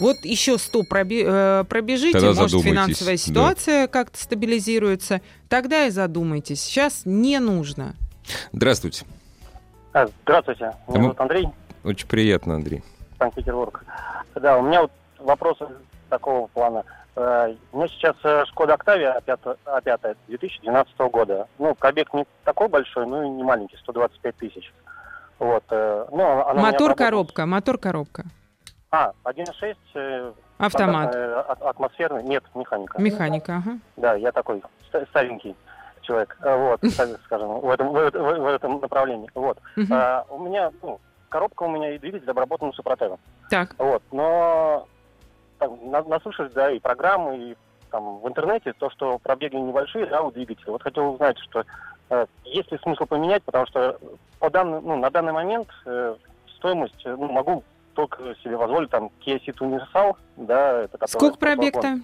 Вот 0.00 0.16
еще 0.24 0.58
100 0.58 0.82
проби- 0.90 1.24
э, 1.24 1.64
пробежите, 1.68 2.18
тогда 2.18 2.42
может 2.42 2.62
финансовая 2.62 3.16
ситуация 3.16 3.82
да. 3.82 3.88
как-то 3.88 4.18
стабилизируется, 4.18 5.20
тогда 5.48 5.86
и 5.86 5.90
задумайтесь. 5.90 6.62
Сейчас 6.62 7.02
не 7.04 7.38
нужно. 7.38 7.94
Здравствуйте. 8.52 9.04
А, 9.92 10.08
здравствуйте, 10.22 10.64
меня 10.64 10.74
а 10.86 10.92
зовут 10.92 11.20
Андрей. 11.20 11.48
Очень 11.84 12.08
приятно, 12.08 12.54
Андрей. 12.54 12.82
Санкт-Петербург. 13.18 13.84
Да, 14.34 14.58
у 14.58 14.62
меня 14.62 14.82
вот 14.82 14.92
вопросы 15.18 15.66
такого 16.08 16.46
плана. 16.48 16.84
Э, 17.14 17.54
у 17.72 17.76
меня 17.76 17.88
сейчас 17.88 18.16
э, 18.24 18.44
Шкода 18.46 18.74
Октавия 18.74 19.20
А5 19.26 20.16
2012 20.28 20.98
года. 20.98 21.46
Ну, 21.58 21.74
пробег 21.74 22.12
не 22.14 22.26
такой 22.44 22.68
большой, 22.68 23.06
но 23.06 23.22
и 23.22 23.28
не 23.28 23.42
маленький, 23.42 23.76
125 23.76 24.36
тысяч. 24.36 24.72
Вот. 25.38 25.64
Э, 25.70 26.06
ну, 26.10 26.46
она 26.48 26.62
мотор-коробка, 26.62 27.44
мотор-коробка. 27.44 28.24
А, 28.90 29.12
1.6. 29.24 30.34
Автомат. 30.58 31.14
Атмосферный. 31.60 32.22
Нет, 32.22 32.44
механика. 32.54 33.00
Механика, 33.00 33.56
ага. 33.56 33.78
Да, 33.96 34.14
я 34.14 34.32
такой 34.32 34.62
старенький 35.10 35.56
человек, 36.02 36.36
вот, 36.40 36.80
скажем, 37.24 37.60
в 37.60 37.70
этом, 37.70 37.88
в, 37.90 38.10
в, 38.10 38.46
этом 38.46 38.80
направлении. 38.80 39.30
Вот. 39.34 39.58
А, 39.90 40.24
у 40.30 40.38
меня, 40.38 40.70
ну, 40.82 41.00
коробка 41.28 41.64
у 41.64 41.70
меня 41.70 41.94
и 41.94 41.98
двигатель 41.98 42.30
обработан 42.30 42.72
супротевом. 42.72 43.18
Так. 43.50 43.74
Вот, 43.78 44.02
но 44.12 44.86
там, 45.62 46.08
наслушались, 46.08 46.52
да, 46.52 46.70
и 46.70 46.78
программы, 46.78 47.38
и 47.38 47.56
там 47.90 48.18
в 48.20 48.28
интернете, 48.28 48.72
то, 48.78 48.90
что 48.90 49.18
пробеги 49.18 49.56
небольшие, 49.56 50.06
да, 50.06 50.22
у 50.22 50.30
двигателя. 50.30 50.72
Вот 50.72 50.82
хотел 50.82 51.12
узнать, 51.12 51.38
что 51.38 51.64
э, 52.10 52.26
есть 52.44 52.72
ли 52.72 52.78
смысл 52.78 53.04
поменять, 53.06 53.42
потому 53.44 53.66
что 53.66 53.98
по 54.38 54.50
данный, 54.50 54.80
ну, 54.80 54.96
на 54.96 55.10
данный 55.10 55.32
момент 55.32 55.68
э, 55.86 56.16
стоимость, 56.56 57.00
э, 57.04 57.14
ну, 57.16 57.30
могу 57.30 57.62
только 57.94 58.34
себе 58.42 58.56
позволить, 58.56 58.90
там, 58.90 59.10
Kia 59.24 59.40
Ceed 59.44 59.58
Universal, 59.58 60.16
да, 60.38 60.82
это 60.82 61.06
Сколько 61.06 61.36
пробег-то? 61.36 62.00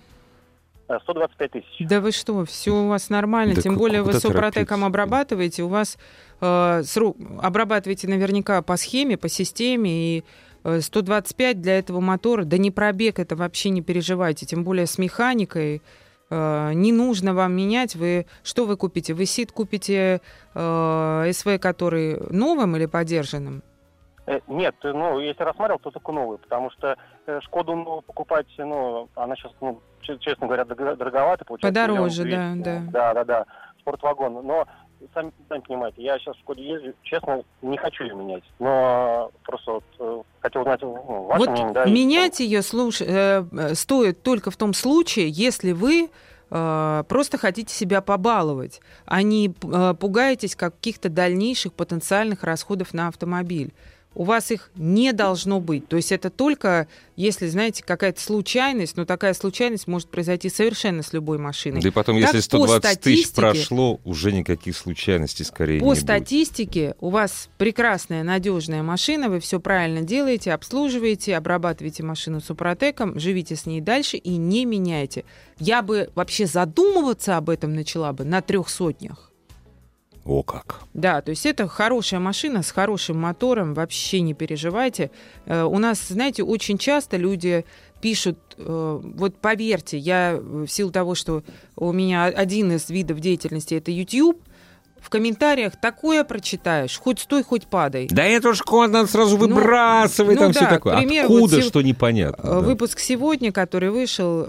125 1.02 1.50
тысяч. 1.50 1.76
Да 1.80 2.00
вы 2.00 2.12
что, 2.12 2.44
все 2.46 2.70
у 2.70 2.88
вас 2.88 3.10
нормально. 3.10 3.54
Да 3.54 3.60
Тем 3.60 3.76
более 3.76 4.02
вы 4.02 4.14
Супротеком 4.14 4.84
обрабатываете. 4.84 5.62
У 5.62 5.68
вас 5.68 5.98
э, 6.40 6.82
срок, 6.84 7.18
обрабатываете 7.42 8.08
наверняка 8.08 8.62
по 8.62 8.78
схеме, 8.78 9.18
по 9.18 9.28
системе. 9.28 9.90
И 9.90 10.24
125 10.62 11.56
э, 11.56 11.58
для 11.58 11.78
этого 11.78 12.00
мотора, 12.00 12.44
да 12.44 12.58
не 12.58 12.70
пробег, 12.70 13.18
это 13.18 13.36
вообще 13.36 13.70
не 13.70 13.82
переживайте. 13.82 14.46
Тем 14.46 14.64
более 14.64 14.86
с 14.86 14.98
механикой. 14.98 15.82
Э, 16.30 16.72
не 16.74 16.92
нужно 16.92 17.34
вам 17.34 17.52
менять. 17.52 17.94
Вы 17.94 18.26
что 18.42 18.66
вы 18.66 18.76
купите? 18.76 19.14
Вы 19.14 19.26
СИД 19.26 19.52
купите 19.52 20.20
э, 20.54 21.30
СВ, 21.32 21.58
который 21.58 22.18
новым 22.30 22.76
или 22.76 22.86
подержанным? 22.86 23.62
Э, 24.26 24.40
нет, 24.46 24.74
ну, 24.82 25.20
если 25.20 25.42
рассматривал, 25.42 25.80
то 25.80 25.90
только 25.90 26.12
новый, 26.12 26.38
потому 26.38 26.70
что 26.70 26.96
Шкоду 27.42 27.74
ну, 27.74 28.02
покупать, 28.02 28.46
ну, 28.58 29.08
она 29.14 29.36
сейчас, 29.36 29.52
ну, 29.60 29.80
честно 30.00 30.46
говоря, 30.46 30.64
дороговато 30.64 31.44
получается. 31.44 31.80
Подороже, 31.80 32.24
да, 32.24 32.52
да. 32.56 32.82
Да, 32.90 33.14
да, 33.14 33.24
да, 33.24 33.46
спортвагон. 33.80 34.46
Но, 34.46 34.66
сами, 35.14 35.32
сами 35.48 35.60
понимаете, 35.60 36.02
я 36.02 36.18
сейчас 36.18 36.36
в 36.36 36.40
Шкоде 36.40 36.62
езжу, 36.62 36.92
честно, 37.02 37.42
не 37.62 37.76
хочу 37.76 38.04
ее 38.04 38.14
менять. 38.14 38.42
Но 38.58 39.30
просто 39.42 39.72
вот 39.72 39.84
э, 39.98 40.22
хотел 40.40 40.62
узнать 40.62 40.82
ну, 40.82 41.24
ваше 41.24 41.38
вот 41.38 41.50
мнение. 41.50 41.72
Да, 41.72 41.84
менять 41.86 42.40
и... 42.40 42.44
ее 42.44 42.62
слуш... 42.62 43.00
э, 43.00 43.44
стоит 43.74 44.22
только 44.22 44.50
в 44.50 44.56
том 44.56 44.74
случае, 44.74 45.28
если 45.28 45.72
вы 45.72 46.10
э, 46.50 47.04
просто 47.08 47.38
хотите 47.38 47.74
себя 47.74 48.00
побаловать, 48.00 48.80
а 49.06 49.22
не 49.22 49.48
э, 49.48 49.94
пугаетесь 49.94 50.56
каких-то 50.56 51.08
дальнейших 51.08 51.72
потенциальных 51.74 52.44
расходов 52.44 52.94
на 52.94 53.08
автомобиль 53.08 53.72
у 54.14 54.24
вас 54.24 54.50
их 54.50 54.70
не 54.74 55.12
должно 55.12 55.60
быть. 55.60 55.86
То 55.88 55.96
есть 55.96 56.12
это 56.12 56.30
только, 56.30 56.88
если, 57.16 57.46
знаете, 57.46 57.84
какая-то 57.84 58.20
случайность, 58.20 58.96
но 58.96 59.04
такая 59.04 59.34
случайность 59.34 59.86
может 59.86 60.08
произойти 60.08 60.48
совершенно 60.48 61.02
с 61.02 61.12
любой 61.12 61.38
машиной. 61.38 61.80
Да 61.80 61.88
и 61.88 61.92
потом, 61.92 62.20
так, 62.20 62.34
если 62.34 62.40
120 62.40 63.00
тысяч 63.00 63.32
прошло, 63.32 64.00
уже 64.04 64.32
никаких 64.32 64.76
случайностей 64.76 65.44
скорее 65.44 65.80
По 65.80 65.94
статистике 65.94 66.94
у 67.00 67.10
вас 67.10 67.48
прекрасная, 67.58 68.22
надежная 68.24 68.82
машина, 68.82 69.28
вы 69.28 69.40
все 69.40 69.60
правильно 69.60 70.02
делаете, 70.02 70.52
обслуживаете, 70.52 71.36
обрабатываете 71.36 72.02
машину 72.02 72.40
супротеком, 72.40 73.18
живите 73.18 73.56
с 73.56 73.66
ней 73.66 73.80
дальше 73.80 74.16
и 74.16 74.36
не 74.36 74.64
меняйте. 74.64 75.24
Я 75.58 75.82
бы 75.82 76.10
вообще 76.14 76.46
задумываться 76.46 77.36
об 77.36 77.50
этом 77.50 77.74
начала 77.74 78.12
бы 78.12 78.24
на 78.24 78.40
трех 78.40 78.68
сотнях. 78.68 79.27
О 80.28 80.42
как. 80.42 80.80
Да, 80.92 81.22
то 81.22 81.30
есть 81.30 81.46
это 81.46 81.66
хорошая 81.66 82.20
машина 82.20 82.62
с 82.62 82.70
хорошим 82.70 83.18
мотором, 83.18 83.72
вообще 83.72 84.20
не 84.20 84.34
переживайте. 84.34 85.10
Э, 85.46 85.62
у 85.62 85.78
нас, 85.78 86.06
знаете, 86.08 86.42
очень 86.42 86.76
часто 86.76 87.16
люди 87.16 87.64
пишут, 88.02 88.38
э, 88.58 89.00
вот 89.02 89.38
поверьте, 89.38 89.96
я 89.96 90.38
в 90.38 90.66
силу 90.66 90.90
того, 90.90 91.14
что 91.14 91.44
у 91.76 91.92
меня 91.92 92.26
один 92.26 92.72
из 92.72 92.90
видов 92.90 93.20
деятельности 93.20 93.72
это 93.72 93.90
YouTube, 93.90 94.38
в 95.00 95.08
комментариях 95.08 95.80
такое 95.80 96.24
прочитаешь, 96.24 96.98
хоть 96.98 97.20
стой, 97.20 97.42
хоть 97.42 97.66
падай. 97.66 98.08
Да 98.10 98.22
это 98.22 98.50
уж 98.50 98.60
надо 98.66 99.06
сразу 99.06 99.38
выбрасывать, 99.38 100.34
ну 100.34 100.42
там 100.42 100.52
да, 100.52 100.60
все 100.60 100.68
такое. 100.68 100.96
к 100.96 100.98
примеру, 100.98 101.32
Откуда, 101.32 101.56
вот 101.56 101.64
что 101.64 101.80
непонятно. 101.80 102.42
Э, 102.42 102.50
да. 102.50 102.60
Выпуск 102.60 102.98
сегодня, 102.98 103.50
который 103.50 103.88
вышел, 103.88 104.46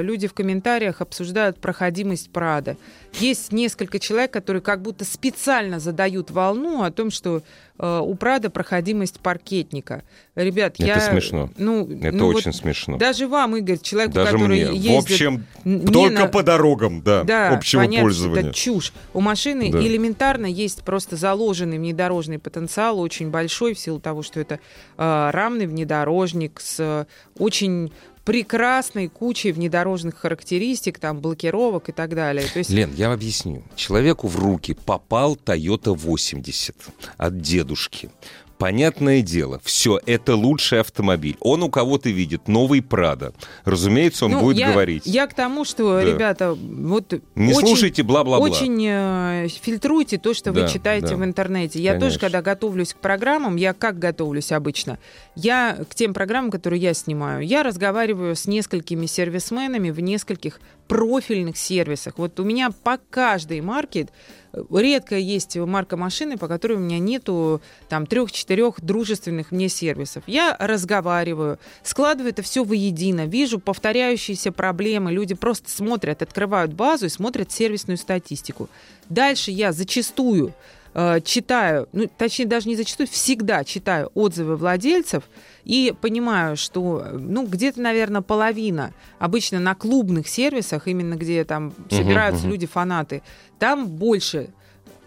люди 0.00 0.28
в 0.28 0.34
комментариях 0.34 1.00
обсуждают 1.00 1.58
проходимость 1.58 2.30
Прада. 2.30 2.76
Есть 3.18 3.52
несколько 3.52 3.98
человек, 3.98 4.30
которые 4.32 4.62
как 4.62 4.82
будто 4.82 5.04
специально 5.04 5.78
задают 5.80 6.30
волну 6.30 6.82
о 6.82 6.90
том, 6.90 7.10
что 7.10 7.42
э, 7.78 8.00
у 8.02 8.14
Прада 8.14 8.50
проходимость 8.50 9.20
паркетника. 9.20 10.02
Ребят, 10.34 10.74
Это 10.78 10.86
я... 10.86 11.00
смешно. 11.00 11.50
Ну, 11.56 11.86
Это 11.90 12.16
ну 12.16 12.26
вот 12.26 12.36
очень 12.36 12.52
смешно. 12.52 12.98
Даже 12.98 13.26
вам, 13.28 13.56
Игорь, 13.56 13.78
человеку, 13.78 14.14
Даже 14.14 14.32
который 14.32 14.48
мне. 14.48 14.76
ездит... 14.76 14.90
В 14.90 14.96
общем, 14.96 15.46
не 15.64 15.86
только 15.86 16.20
на- 16.22 16.28
по 16.28 16.42
дорогам, 16.42 17.02
да, 17.02 17.22
да, 17.24 17.50
общего 17.50 17.80
понятно, 17.82 18.02
пользования. 18.02 18.44
Это 18.50 18.52
чушь. 18.54 18.92
У 19.14 19.20
машины 19.20 19.70
Да. 19.72 19.78
элементарно 19.80 20.46
есть 20.46 20.82
просто 20.82 21.16
заложенный 21.16 21.78
внедорожный 21.78 22.38
потенциал, 22.38 23.00
очень 23.00 23.30
большой, 23.30 23.74
в 23.74 23.78
силу 23.78 24.00
того, 24.00 24.22
что 24.22 24.40
это 24.40 24.60
э, 24.98 25.30
рамный 25.32 25.66
внедорожник 25.66 26.60
с 26.60 26.76
э, 26.78 27.04
очень 27.38 27.92
прекрасной 28.26 29.06
кучей 29.08 29.52
внедорожных 29.52 30.16
характеристик, 30.16 30.98
там, 30.98 31.20
блокировок 31.20 31.88
и 31.88 31.92
так 31.92 32.14
далее. 32.14 32.46
То 32.52 32.58
есть 32.58 32.70
Лен, 32.70 32.92
я 32.94 33.12
объясню. 33.12 33.62
Человеку 33.76 34.26
в 34.26 34.36
руки 34.36 34.74
попал 34.74 35.36
Toyota 35.36 35.96
80 35.96 36.74
от 37.16 37.40
дедушки. 37.40 38.10
Понятное 38.58 39.20
дело, 39.20 39.60
все, 39.62 40.00
это 40.06 40.34
лучший 40.34 40.80
автомобиль. 40.80 41.36
Он 41.40 41.62
у 41.62 41.68
кого-то 41.68 42.08
видит 42.08 42.48
новый 42.48 42.80
Прада. 42.80 43.34
Разумеется, 43.64 44.24
он 44.24 44.32
ну, 44.32 44.40
будет 44.40 44.58
я, 44.58 44.72
говорить. 44.72 45.02
Я 45.04 45.26
к 45.26 45.34
тому, 45.34 45.64
что, 45.64 45.96
Да. 45.96 46.04
ребята, 46.04 46.54
вот 46.54 47.12
Не 47.34 47.52
очень, 47.52 47.66
слушайте 47.68 48.02
бла-бла-бла. 48.02 48.46
Очень 48.46 48.82
э, 48.88 49.48
фильтруйте 49.48 50.16
то, 50.16 50.32
что 50.32 50.52
Да, 50.52 50.62
вы 50.62 50.68
читаете 50.68 51.08
да. 51.08 51.16
в 51.16 51.24
интернете. 51.24 51.82
Я 51.82 51.92
Конечно. 51.92 52.08
тоже, 52.08 52.20
когда 52.20 52.40
готовлюсь 52.40 52.94
к 52.94 52.96
программам, 52.96 53.56
я 53.56 53.74
как 53.74 53.98
готовлюсь 53.98 54.52
обычно? 54.52 54.98
Я 55.34 55.78
к 55.90 55.94
тем 55.94 56.14
программам, 56.14 56.50
которые 56.50 56.80
я 56.80 56.94
снимаю, 56.94 57.46
я 57.46 57.62
разговариваю 57.62 58.34
с 58.36 58.46
несколькими 58.46 59.04
сервисменами 59.04 59.90
в 59.90 60.00
нескольких 60.00 60.60
профильных 60.88 61.56
сервисах. 61.56 62.14
Вот 62.18 62.38
у 62.40 62.44
меня 62.44 62.70
по 62.70 62.98
каждой 62.98 63.60
марке 63.60 64.08
э, 64.52 64.62
редко 64.72 65.16
есть 65.16 65.56
марка 65.56 65.96
машины, 65.96 66.36
по 66.36 66.48
которой 66.48 66.74
у 66.74 66.80
меня 66.80 66.98
нету 66.98 67.60
там 67.88 68.06
трех-четырех 68.06 68.80
дружественных 68.80 69.52
мне 69.52 69.68
сервисов. 69.68 70.24
Я 70.26 70.56
разговариваю, 70.58 71.58
складываю 71.82 72.32
это 72.32 72.42
все 72.42 72.64
воедино, 72.64 73.26
вижу 73.26 73.58
повторяющиеся 73.58 74.52
проблемы, 74.52 75.12
люди 75.12 75.34
просто 75.34 75.70
смотрят, 75.70 76.22
открывают 76.22 76.72
базу 76.72 77.06
и 77.06 77.10
смотрят 77.10 77.52
сервисную 77.52 77.96
статистику. 77.96 78.68
Дальше 79.08 79.50
я 79.50 79.72
зачастую 79.72 80.54
э, 80.96 81.20
читаю, 81.20 81.88
ну, 81.92 82.08
точнее, 82.16 82.46
даже 82.46 82.68
не 82.68 82.74
зачастую, 82.74 83.06
всегда 83.06 83.64
читаю 83.64 84.10
отзывы 84.14 84.56
владельцев 84.56 85.24
и 85.64 85.94
понимаю, 86.00 86.56
что, 86.56 87.06
ну, 87.12 87.46
где-то, 87.46 87.82
наверное, 87.82 88.22
половина, 88.22 88.94
обычно 89.18 89.60
на 89.60 89.74
клубных 89.74 90.26
сервисах, 90.26 90.88
именно 90.88 91.14
где 91.14 91.44
там 91.44 91.74
собираются 91.90 92.44
мгм. 92.44 92.52
люди-фанаты, 92.52 93.22
там 93.58 93.86
больше 93.88 94.48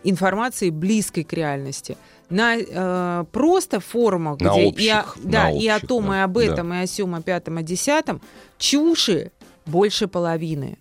информации 0.03 0.69
близкой 0.69 1.23
к 1.23 1.33
реальности. 1.33 1.97
На 2.29 2.57
э, 2.57 3.25
просто 3.31 3.79
форумах, 3.79 4.39
На 4.39 4.51
где 4.51 4.67
общих, 4.67 4.85
и 4.85 4.89
о, 4.89 5.05
да, 5.23 5.49
и 5.49 5.67
о 5.67 5.77
общих, 5.77 5.87
том, 5.89 6.07
да, 6.07 6.19
и 6.19 6.23
об 6.23 6.37
этом, 6.37 6.71
и 6.71 6.77
о 6.77 6.85
сём, 6.85 7.15
о 7.15 7.21
пятом, 7.23 7.57
о 7.57 7.63
десятом, 7.63 8.21
чуши 8.59 9.31
больше 9.65 10.07
половины. 10.07 10.77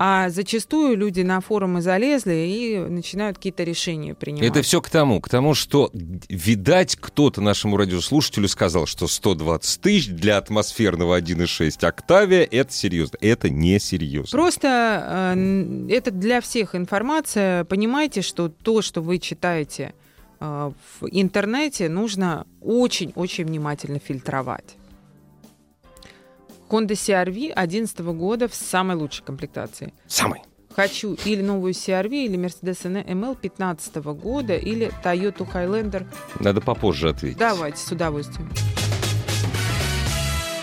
А 0.00 0.30
зачастую 0.30 0.96
люди 0.96 1.22
на 1.22 1.40
форумы 1.40 1.82
залезли 1.82 2.32
и 2.32 2.78
начинают 2.78 3.38
какие-то 3.38 3.64
решения 3.64 4.14
принимать. 4.14 4.48
Это 4.48 4.62
все 4.62 4.80
к 4.80 4.88
тому, 4.88 5.20
к 5.20 5.28
тому, 5.28 5.54
что, 5.54 5.90
видать, 5.92 6.94
кто-то 6.94 7.40
нашему 7.40 7.76
радиослушателю 7.76 8.46
сказал, 8.46 8.86
что 8.86 9.08
120 9.08 9.80
тысяч 9.80 10.06
для 10.06 10.36
атмосферного 10.36 11.18
1.6 11.18 11.84
Октавия— 11.84 12.44
это 12.52 12.72
серьезно. 12.72 13.18
Это 13.20 13.50
не 13.50 13.80
серьезно. 13.80 14.38
Просто 14.38 15.34
э, 15.36 15.88
это 15.90 16.12
для 16.12 16.40
всех 16.42 16.76
информация. 16.76 17.64
Понимайте, 17.64 18.22
что 18.22 18.48
то, 18.48 18.82
что 18.82 19.02
вы 19.02 19.18
читаете 19.18 19.94
э, 20.38 20.70
в 21.00 21.06
интернете, 21.10 21.88
нужно 21.88 22.46
очень-очень 22.62 23.46
внимательно 23.46 23.98
фильтровать. 23.98 24.77
Honda 26.68 26.92
CR-V 26.92 27.54
2011 27.54 27.98
года 28.00 28.48
в 28.48 28.54
самой 28.54 28.96
лучшей 28.96 29.24
комплектации. 29.24 29.92
Самый. 30.06 30.40
Хочу 30.74 31.14
или 31.24 31.42
новую 31.42 31.72
CR-V, 31.72 32.14
или 32.14 32.38
Mercedes 32.38 32.82
ML 32.84 33.36
2015 33.40 33.96
года, 33.96 34.56
или 34.56 34.92
Toyota 35.02 35.50
Highlander. 35.50 36.06
Надо 36.38 36.60
попозже 36.60 37.08
ответить. 37.10 37.38
Давайте, 37.38 37.78
с 37.78 37.90
удовольствием. 37.90 38.48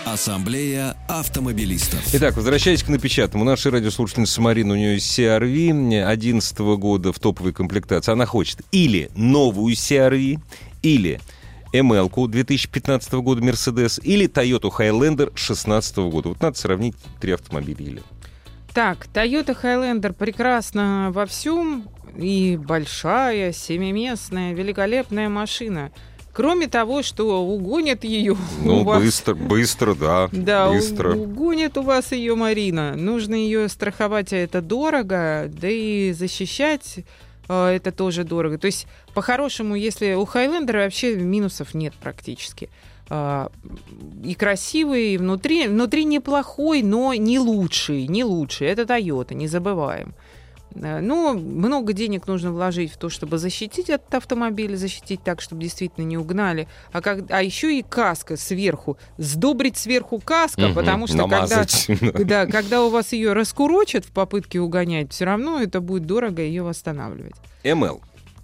Ассамблея 0.06 0.96
автомобилистов. 1.08 2.00
Итак, 2.14 2.36
возвращаясь 2.36 2.82
к 2.82 2.88
напечатанному. 2.88 3.44
У 3.44 3.52
нашей 3.52 3.72
радиослушательницы 3.72 4.40
Марины, 4.40 4.72
у 4.72 4.76
нее 4.76 4.94
есть 4.94 5.18
CRV 5.18 5.72
2011 5.72 6.58
года 6.78 7.12
в 7.12 7.18
топовой 7.18 7.52
комплектации. 7.52 8.12
Она 8.12 8.24
хочет 8.24 8.60
или 8.70 9.10
новую 9.14 9.74
CRV, 9.74 10.38
или 10.82 11.20
ML 11.80 12.10
2015 12.28 13.12
года 13.14 13.40
Mercedes, 13.42 14.00
или 14.02 14.28
Toyota 14.28 14.70
Highlander 14.70 15.26
2016 15.26 15.96
года. 15.98 16.28
Вот 16.30 16.40
надо 16.40 16.56
сравнить 16.58 16.94
три 17.20 17.32
автомобиля. 17.32 17.76
Или. 17.84 18.02
Так, 18.74 19.06
Toyota 19.12 19.56
Highlander 19.60 20.12
прекрасна 20.12 21.10
во 21.12 21.26
всем. 21.26 21.88
И 22.16 22.56
большая, 22.56 23.52
семиместная, 23.52 24.54
великолепная 24.54 25.28
машина. 25.28 25.90
Кроме 26.32 26.66
того, 26.66 27.02
что 27.02 27.42
угонят 27.46 28.04
ее 28.04 28.36
Ну, 28.62 28.84
вас. 28.84 29.02
быстро, 29.02 29.34
быстро, 29.34 29.94
да. 29.94 30.28
Да, 30.32 30.70
быстро. 30.70 31.14
у- 31.14 31.22
угонят 31.24 31.76
у 31.78 31.82
вас 31.82 32.12
ее, 32.12 32.34
Марина. 32.34 32.94
Нужно 32.96 33.34
ее 33.34 33.68
страховать, 33.68 34.32
а 34.32 34.36
это 34.36 34.60
дорого, 34.62 35.50
да 35.50 35.68
и 35.70 36.12
защищать 36.12 37.00
это 37.48 37.92
тоже 37.92 38.24
дорого. 38.24 38.58
То 38.58 38.66
есть, 38.66 38.86
по-хорошему, 39.14 39.74
если 39.74 40.14
у 40.14 40.24
Хайлендера 40.24 40.84
вообще 40.84 41.16
минусов 41.16 41.74
нет 41.74 41.94
практически. 41.94 42.70
А, 43.08 43.50
И 44.24 44.34
красивый, 44.34 45.14
и 45.14 45.18
внутри, 45.18 45.68
внутри 45.68 46.04
неплохой, 46.04 46.82
но 46.82 47.14
не 47.14 47.38
лучший, 47.38 48.08
не 48.08 48.24
лучший. 48.24 48.66
Это 48.66 48.82
Toyota, 48.82 49.34
не 49.34 49.46
забываем. 49.46 50.14
Э, 50.74 51.00
Ну, 51.00 51.38
много 51.38 51.92
денег 51.92 52.26
нужно 52.26 52.52
вложить 52.52 52.92
в 52.92 52.96
то, 52.96 53.08
чтобы 53.08 53.38
защитить 53.38 53.88
этот 53.90 54.14
автомобиль, 54.14 54.76
защитить 54.76 55.22
так, 55.22 55.40
чтобы 55.40 55.62
действительно 55.62 56.04
не 56.04 56.18
угнали. 56.18 56.68
А, 56.92 57.00
как, 57.00 57.30
а 57.30 57.42
еще 57.42 57.78
и 57.78 57.82
каска 57.82 58.36
сверху. 58.36 58.98
Сдобрить 59.18 59.76
сверху 59.76 60.20
каска, 60.20 60.62
Мгм, 60.66 60.74
потому 60.74 61.06
что 61.06 61.28
когда, 61.28 61.64
да, 62.24 62.46
когда 62.46 62.84
у 62.84 62.90
вас 62.90 63.12
ее 63.12 63.32
раскурочат 63.32 64.04
в 64.04 64.12
попытке 64.12 64.60
угонять, 64.60 65.12
все 65.12 65.24
равно 65.24 65.60
это 65.60 65.80
будет 65.80 66.06
дорого 66.06 66.42
ее 66.42 66.62
восстанавливать. 66.62 67.34
ML 67.64 68.00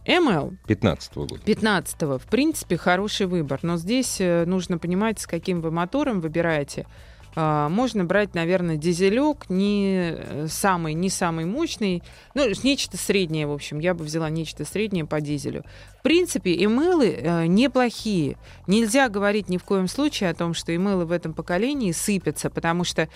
ML 0.06 0.56
15 0.66 1.14
года. 1.14 1.38
15 1.44 2.02
в 2.02 2.26
принципе, 2.28 2.76
хороший 2.76 3.26
выбор. 3.26 3.61
Но 3.62 3.76
здесь 3.76 4.16
э, 4.20 4.44
нужно 4.46 4.78
понимать, 4.78 5.20
с 5.20 5.26
каким 5.26 5.61
вы 5.61 5.70
мотором 5.70 6.20
выбираете. 6.20 6.87
А, 7.34 7.68
Можно 7.68 8.04
брать, 8.04 8.34
наверное, 8.34 8.76
дизелек, 8.76 9.48
не 9.48 10.12
э, 10.12 10.46
самый, 10.48 10.94
не 10.94 11.08
самый 11.08 11.46
мощный, 11.46 12.02
ну, 12.34 12.44
нечто 12.62 12.96
среднее, 12.96 13.46
в 13.46 13.52
общем. 13.52 13.78
Я 13.78 13.94
бы 13.94 14.04
взяла 14.04 14.28
нечто 14.28 14.64
среднее 14.64 15.06
по 15.06 15.20
дизелю. 15.20 15.64
В 15.98 16.02
принципе, 16.02 16.52
имейлы 16.64 17.10
э, 17.10 17.46
неплохие. 17.46 18.36
Нельзя 18.66 19.08
говорить 19.08 19.48
ни 19.48 19.56
в 19.56 19.64
коем 19.64 19.88
случае 19.88 20.30
о 20.30 20.34
том, 20.34 20.52
что 20.52 20.74
имейлы 20.74 21.06
в 21.06 21.12
этом 21.12 21.32
поколении 21.32 21.92
сыпятся, 21.92 22.50
потому 22.50 22.84
что 22.84 23.08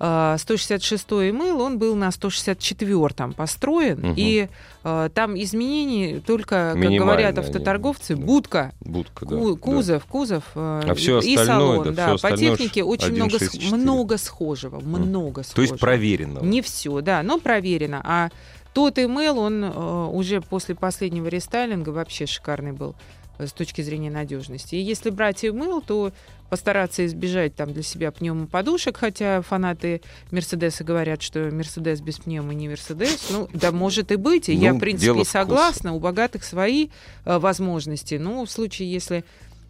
э, 0.00 0.36
166 0.38 1.04
имейл, 1.30 1.60
он 1.60 1.78
был 1.78 1.94
на 1.96 2.10
164 2.10 3.32
построен, 3.36 3.98
Мгм. 4.00 4.14
и 4.16 4.48
э, 4.84 5.08
там 5.14 5.34
изменений 5.40 6.20
только, 6.26 6.76
как 6.80 6.90
говорят 6.92 7.38
они, 7.38 7.46
автоторговцы, 7.46 8.16
да. 8.16 8.22
будка, 8.22 8.72
Будка, 8.80 9.24
да. 9.26 9.36
ку- 9.36 9.54
да. 9.54 9.60
кузов, 9.60 10.04
кузов 10.06 10.44
э, 10.54 10.82
А 10.88 10.94
всё 10.94 11.20
и 11.20 11.36
салон. 11.36 11.84
да, 11.94 12.06
Да, 12.08 12.16
всё 12.16 12.28
по 12.28 12.36
технике 12.36 12.82
очень 12.84 13.14
много, 13.14 13.38
с- 13.38 13.42
1.6.4. 13.54 13.74
много 13.76 14.18
схожего, 14.18 14.80
много 14.80 15.42
То 15.42 15.48
схожего. 15.48 15.72
есть 15.72 15.80
проверенного. 15.80 16.44
Не 16.44 16.60
все, 16.62 17.00
да, 17.00 17.22
но 17.22 17.38
проверено. 17.38 18.00
А 18.04 18.30
тот 18.72 18.98
email, 18.98 19.38
он 19.38 19.64
э, 19.64 20.08
уже 20.12 20.40
после 20.40 20.74
последнего 20.74 21.28
рестайлинга 21.28 21.90
вообще 21.90 22.26
шикарный 22.26 22.72
был 22.72 22.94
э, 23.38 23.46
с 23.46 23.52
точки 23.52 23.80
зрения 23.82 24.10
надежности. 24.10 24.74
И 24.74 24.80
если 24.80 25.10
брать 25.10 25.44
email, 25.44 25.82
то 25.86 26.12
постараться 26.50 27.04
избежать 27.06 27.54
там 27.54 27.72
для 27.72 27.82
себя 27.82 28.12
пневмоподушек, 28.12 28.96
хотя 28.96 29.42
фанаты 29.42 30.00
Мерседеса 30.30 30.84
говорят, 30.84 31.22
что 31.22 31.50
Мерседес 31.50 32.00
без 32.00 32.18
пневмы 32.18 32.54
не 32.54 32.68
Мерседес. 32.68 33.28
Ну, 33.30 33.48
да 33.52 33.72
может 33.72 34.12
и 34.12 34.16
быть. 34.16 34.48
И 34.48 34.54
я, 34.54 34.72
Ну, 34.72 34.78
в 34.78 34.80
принципе, 34.80 35.10
и 35.10 35.14
вкуса. 35.14 35.30
согласна. 35.30 35.94
У 35.94 36.00
богатых 36.00 36.44
свои 36.44 36.88
э, 37.24 37.38
возможности. 37.38 38.14
Но 38.16 38.44
в 38.44 38.50
случае, 38.50 38.92
если 38.92 39.24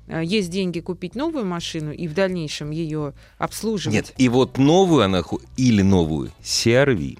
э, 0.08 0.22
есть 0.24 0.50
деньги 0.50 0.80
купить 0.80 1.14
новую 1.14 1.46
машину 1.46 1.92
и 1.92 2.06
в 2.06 2.14
дальнейшем 2.14 2.70
ее 2.70 3.14
обслуживать. 3.38 3.94
Нет, 3.94 4.12
и 4.16 4.28
вот 4.28 4.58
новую 4.58 5.04
она 5.04 5.22
или 5.56 5.82
новую 5.82 6.32
CRV 6.42 7.18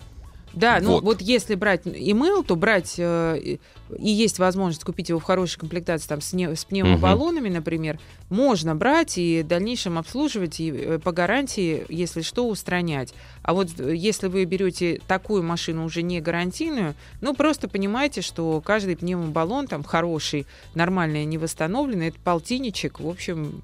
Да, 0.54 0.78
ну 0.80 1.00
вот 1.00 1.20
если 1.20 1.54
брать 1.54 1.82
email, 1.86 2.44
то 2.44 2.56
брать 2.56 2.94
э, 2.98 3.58
и 3.98 4.10
есть 4.10 4.38
возможность 4.38 4.84
купить 4.84 5.08
его 5.08 5.18
в 5.18 5.24
хорошей 5.24 5.58
комплектации 5.58 6.08
там 6.08 6.20
с, 6.20 6.32
не, 6.32 6.54
с 6.54 6.64
пневмобаллонами, 6.64 7.48
угу. 7.48 7.56
например, 7.56 7.98
можно 8.30 8.74
брать 8.74 9.18
и 9.18 9.42
в 9.42 9.46
дальнейшем 9.46 9.98
обслуживать 9.98 10.60
и 10.60 10.70
э, 10.70 10.98
по 10.98 11.12
гарантии, 11.12 11.84
если 11.88 12.22
что, 12.22 12.48
устранять. 12.48 13.14
А 13.42 13.54
вот 13.54 13.68
э, 13.78 13.94
если 13.94 14.28
вы 14.28 14.44
берете 14.44 15.00
такую 15.06 15.42
машину 15.42 15.84
уже 15.84 16.02
не 16.02 16.20
гарантийную, 16.20 16.94
ну 17.20 17.34
просто 17.34 17.68
понимайте, 17.68 18.22
что 18.22 18.60
каждый 18.60 18.96
пневмобаллон 18.96 19.66
там 19.66 19.82
хороший, 19.82 20.46
нормальный, 20.74 21.24
не 21.24 21.38
восстановленный, 21.38 22.08
это 22.08 22.18
полтинничек, 22.22 23.00
в 23.00 23.08
общем, 23.08 23.60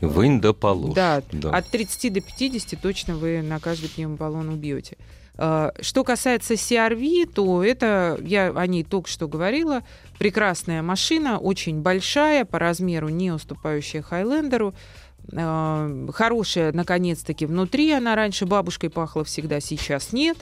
Вынь 0.00 0.40
да 0.40 0.52
положь. 0.52 0.94
Да, 0.94 1.22
да, 1.30 1.50
от 1.50 1.68
30 1.68 2.12
до 2.12 2.20
50 2.20 2.80
точно 2.80 3.14
вы 3.14 3.40
на 3.40 3.60
каждый 3.60 3.88
пневмобаллон 3.88 4.48
убьете. 4.48 4.96
А, 5.38 5.72
что 5.80 6.04
касается 6.04 6.54
CRV, 6.54 7.32
то 7.32 7.64
это, 7.64 8.18
я 8.22 8.52
о 8.54 8.66
ней 8.66 8.84
только 8.84 9.08
что 9.08 9.28
говорила, 9.28 9.82
прекрасная 10.18 10.82
машина, 10.82 11.38
очень 11.38 11.80
большая, 11.80 12.44
по 12.44 12.58
размеру 12.58 13.08
не 13.08 13.32
уступающая 13.32 14.02
Хайлендеру, 14.02 14.74
а, 15.34 15.90
хорошая, 16.12 16.72
наконец-таки, 16.72 17.46
внутри. 17.46 17.92
Она 17.92 18.14
раньше 18.14 18.44
бабушкой 18.44 18.90
пахла 18.90 19.24
всегда, 19.24 19.60
сейчас 19.60 20.12
нет. 20.12 20.36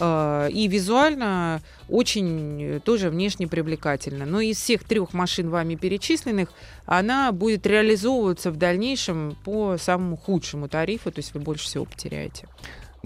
А, 0.00 0.48
и 0.48 0.66
визуально 0.68 1.62
очень 1.88 2.80
тоже 2.84 3.10
внешне 3.10 3.46
привлекательна. 3.46 4.26
Но 4.26 4.40
из 4.40 4.58
всех 4.58 4.84
трех 4.84 5.12
машин 5.12 5.50
вами 5.50 5.76
перечисленных 5.76 6.50
она 6.84 7.32
будет 7.32 7.66
реализовываться 7.66 8.50
в 8.50 8.56
дальнейшем 8.56 9.36
по 9.44 9.76
самому 9.78 10.16
худшему 10.16 10.68
тарифу, 10.68 11.10
то 11.10 11.20
есть 11.20 11.32
вы 11.34 11.40
больше 11.40 11.64
всего 11.64 11.84
потеряете. 11.84 12.46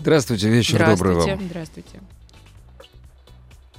Здравствуйте, 0.01 0.49
вечер 0.49 0.77
Здравствуйте, 0.77 1.15
добрый 1.15 1.37
вам. 1.37 1.49
Здравствуйте. 1.49 2.01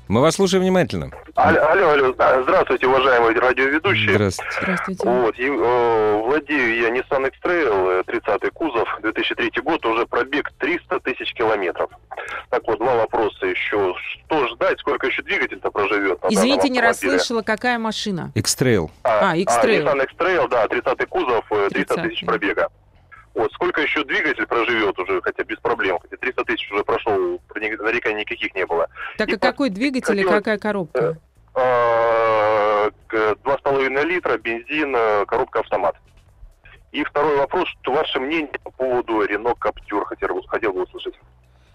Мы 0.10 0.22
вас 0.22 0.36
слушаем 0.36 0.64
внимательно. 0.64 1.12
Алло, 1.36 1.60
алло, 1.70 1.90
алло. 1.92 2.14
Здравствуйте, 2.44 2.88
уважаемые 2.88 3.40
радиоведущие. 3.40 4.16
Здравствуйте. 4.16 4.58
Здравствуйте. 4.60 5.08
Вот, 5.08 5.40
и, 5.40 5.46
э, 5.46 6.22
владею 6.26 6.82
я 6.82 6.90
Nissan 6.90 7.28
X-Trail, 7.28 8.04
30-й 8.06 8.48
э, 8.48 8.52
кузов, 8.52 8.88
2003 9.02 9.52
год, 9.64 9.86
уже 9.86 10.06
пробег 10.08 10.52
300 10.58 11.00
тысяч 11.02 11.34
километров. 11.34 11.92
Так 12.50 12.64
вот, 12.68 12.80
два 12.80 12.96
вопроса 12.96 13.46
еще. 13.46 13.94
Что 14.26 14.48
ждать, 14.48 14.80
сколько 14.80 15.08
еще 15.08 15.22
двигатель-то 15.22 15.70
проживет? 15.72 16.20
Извините, 16.30 16.70
не 16.70 16.82
расслышала, 16.82 17.44
какая 17.44 17.78
машина? 17.78 18.32
X-Trail. 18.36 18.90
А, 19.04 19.32
а 19.32 19.38
X-Trail. 19.38 19.88
А, 19.88 19.94
Nissan 19.94 20.04
X-Trail, 20.06 20.50
да, 20.50 20.66
30-й 20.66 21.06
кузов, 21.06 21.46
300 21.70 21.94
э, 21.94 22.10
тысяч 22.10 22.26
пробега. 22.26 22.70
Вот, 23.36 23.52
сколько 23.54 23.82
еще 23.82 24.04
двигатель 24.04 24.46
проживет 24.46 24.98
уже, 25.00 25.22
хотя 25.22 25.44
без 25.44 25.58
проблем, 25.60 26.00
хотя 26.02 26.18
300 26.18 26.46
тысяч 26.46 26.72
уже 26.72 26.84
прошел, 26.84 27.40
нареканий 27.56 28.22
никаких 28.22 28.54
не 28.56 28.66
было. 28.66 28.88
Так 29.18 29.30
и, 29.30 29.34
и 29.34 29.38
какой 29.38 29.70
двигатель 29.70 30.08
хотелось, 30.08 30.34
и 30.34 30.38
какая 30.38 30.58
коробка? 30.58 31.18
Э, 31.56 32.90
два 33.44 33.58
с 33.58 33.62
половиной 33.62 34.04
литра, 34.06 34.38
бензин, 34.38 34.96
э, 34.96 35.26
коробка 35.26 35.60
автомат. 35.60 35.96
И 36.92 37.04
второй 37.04 37.38
вопрос, 37.38 37.68
что 37.82 37.94
ваше 37.94 38.20
мнение 38.20 38.60
по 38.64 38.72
поводу 38.72 39.24
Рено 39.24 39.54
Каптюр, 39.56 40.06
хотел, 40.06 40.42
хотел 40.48 40.74
бы 40.74 40.84
услышать. 40.84 41.14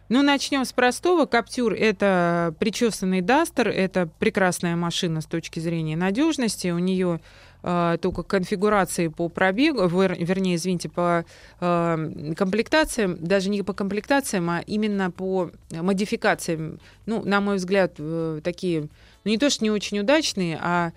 Ну, 0.09 0.23
начнем 0.23 0.65
с 0.65 0.73
простого. 0.73 1.25
Каптюр— 1.27 1.73
это 1.79 2.55
причесанный 2.59 3.21
Дастер, 3.21 3.69
это 3.69 4.09
прекрасная 4.19 4.77
машина 4.77 5.21
с 5.21 5.27
точки 5.27 5.61
зрения 5.61 5.97
надежности. 5.97 6.69
У 6.69 6.79
нее 6.79 7.21
э, 7.65 7.97
только 8.01 8.23
конфигурации 8.23 9.09
по 9.09 9.29
пробегу, 9.29 9.87
вернее, 9.89 10.57
извините, 10.57 10.89
по 10.89 11.25
э, 11.61 12.35
комплектациям, 12.37 13.17
даже 13.19 13.51
не 13.51 13.63
по 13.63 13.73
комплектациям, 13.73 14.49
а 14.51 14.63
именно 14.67 15.11
по 15.11 15.51
модификациям. 15.73 16.79
Ну, 17.07 17.25
на 17.25 17.41
мой 17.41 17.57
взгляд, 17.57 17.95
э, 17.99 18.41
такие, 18.45 18.83
ну 19.25 19.31
не 19.31 19.39
то 19.39 19.51
что 19.51 19.65
не 19.65 19.71
очень 19.71 19.99
удачные, 19.99 20.59
а 20.61 20.93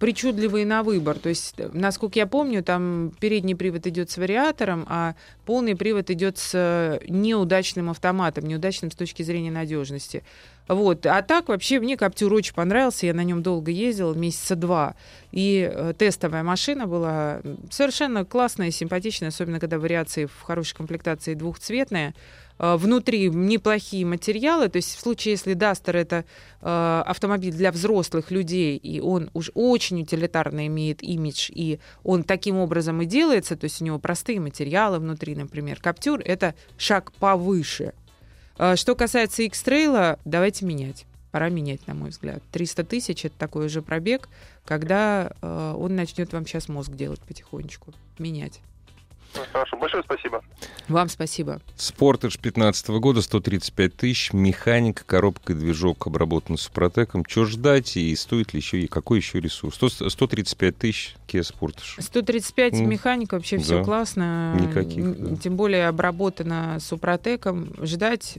причудливые 0.00 0.64
на 0.64 0.82
выбор. 0.82 1.18
То 1.18 1.28
есть, 1.28 1.56
насколько 1.74 2.18
я 2.18 2.26
помню, 2.26 2.62
там 2.62 3.12
передний 3.20 3.54
привод 3.54 3.86
идет 3.86 4.10
с 4.10 4.16
вариатором, 4.16 4.86
а 4.88 5.14
полный 5.44 5.76
привод 5.76 6.08
идет 6.08 6.38
с 6.38 6.98
неудачным 7.06 7.90
автоматом, 7.90 8.46
неудачным 8.46 8.90
с 8.90 8.94
точки 8.94 9.22
зрения 9.22 9.50
надежности. 9.50 10.22
Вот. 10.68 11.04
А 11.04 11.20
так 11.22 11.48
вообще 11.48 11.80
мне 11.80 11.96
Каптюр 11.96 12.32
очень 12.32 12.54
понравился. 12.54 13.06
Я 13.06 13.14
на 13.14 13.24
нем 13.24 13.42
долго 13.42 13.70
ездила, 13.70 14.14
месяца 14.14 14.56
два. 14.56 14.94
И 15.34 15.68
э, 15.68 15.94
тестовая 15.98 16.44
машина 16.44 16.86
была 16.86 17.40
совершенно 17.68 18.24
классная, 18.24 18.70
симпатичная, 18.70 19.30
особенно 19.30 19.58
когда 19.58 19.80
вариации 19.80 20.26
в 20.26 20.42
хорошей 20.42 20.76
комплектации 20.76 21.34
двухцветная. 21.34 22.14
Э, 22.60 22.76
внутри 22.76 23.28
неплохие 23.30 24.06
материалы. 24.06 24.68
То 24.68 24.76
есть 24.76 24.96
в 24.96 25.00
случае, 25.00 25.32
если 25.32 25.54
Дастер 25.54 25.96
это 25.96 26.24
э, 26.60 27.02
автомобиль 27.04 27.52
для 27.52 27.72
взрослых 27.72 28.30
людей, 28.30 28.76
и 28.76 29.00
он 29.00 29.28
уж 29.34 29.50
очень 29.54 30.02
утилитарно 30.02 30.68
имеет 30.68 31.02
имидж, 31.02 31.50
и 31.52 31.80
он 32.04 32.22
таким 32.22 32.56
образом 32.58 33.02
и 33.02 33.04
делается, 33.04 33.56
то 33.56 33.64
есть 33.64 33.82
у 33.82 33.84
него 33.84 33.98
простые 33.98 34.38
материалы 34.38 35.00
внутри, 35.00 35.34
например, 35.34 35.80
Каптюр, 35.80 36.20
это 36.24 36.54
шаг 36.78 37.10
повыше. 37.10 37.92
Что 38.76 38.94
касается 38.94 39.42
X-Trail, 39.42 40.20
давайте 40.24 40.64
менять. 40.64 41.06
Пора 41.34 41.48
менять, 41.48 41.84
на 41.88 41.94
мой 41.94 42.10
взгляд. 42.10 42.44
300 42.52 42.84
тысяч— 42.84 43.24
это 43.24 43.36
такой 43.36 43.66
уже 43.66 43.82
пробег, 43.82 44.28
когда 44.64 45.32
э, 45.42 45.74
он 45.76 45.96
начнет 45.96 46.32
вам 46.32 46.46
сейчас 46.46 46.68
мозг 46.68 46.92
делать 46.92 47.18
потихонечку. 47.22 47.92
Менять. 48.20 48.60
Хорошо, 49.50 49.76
большое 49.76 50.04
спасибо. 50.04 50.44
Вам 50.86 51.08
спасибо. 51.08 51.60
Спортаж 51.74 52.38
15 52.38 52.88
года, 53.00 53.20
135 53.20 53.96
тысяч, 53.96 54.32
механика, 54.32 55.02
коробка 55.04 55.54
и 55.54 55.56
движок 55.56 56.06
обработан 56.06 56.56
супротеком. 56.56 57.24
Что 57.28 57.46
ждать 57.46 57.96
и 57.96 58.14
стоит 58.14 58.54
ли 58.54 58.60
еще, 58.60 58.78
и 58.82 58.86
какой 58.86 59.18
еще 59.18 59.40
ресурс? 59.40 59.74
100, 59.74 60.10
135 60.10 60.78
тысяч 60.78 61.16
Kia 61.26 61.40
Sportage. 61.40 62.00
135 62.00 62.74
ну, 62.74 62.86
механика, 62.86 63.34
вообще 63.34 63.56
да. 63.56 63.62
все 63.64 63.82
классно. 63.82 64.56
Никаких, 64.60 65.18
да. 65.18 65.36
Тем 65.38 65.56
более 65.56 65.88
обработана 65.88 66.78
супротеком. 66.78 67.74
Ждать 67.82 68.38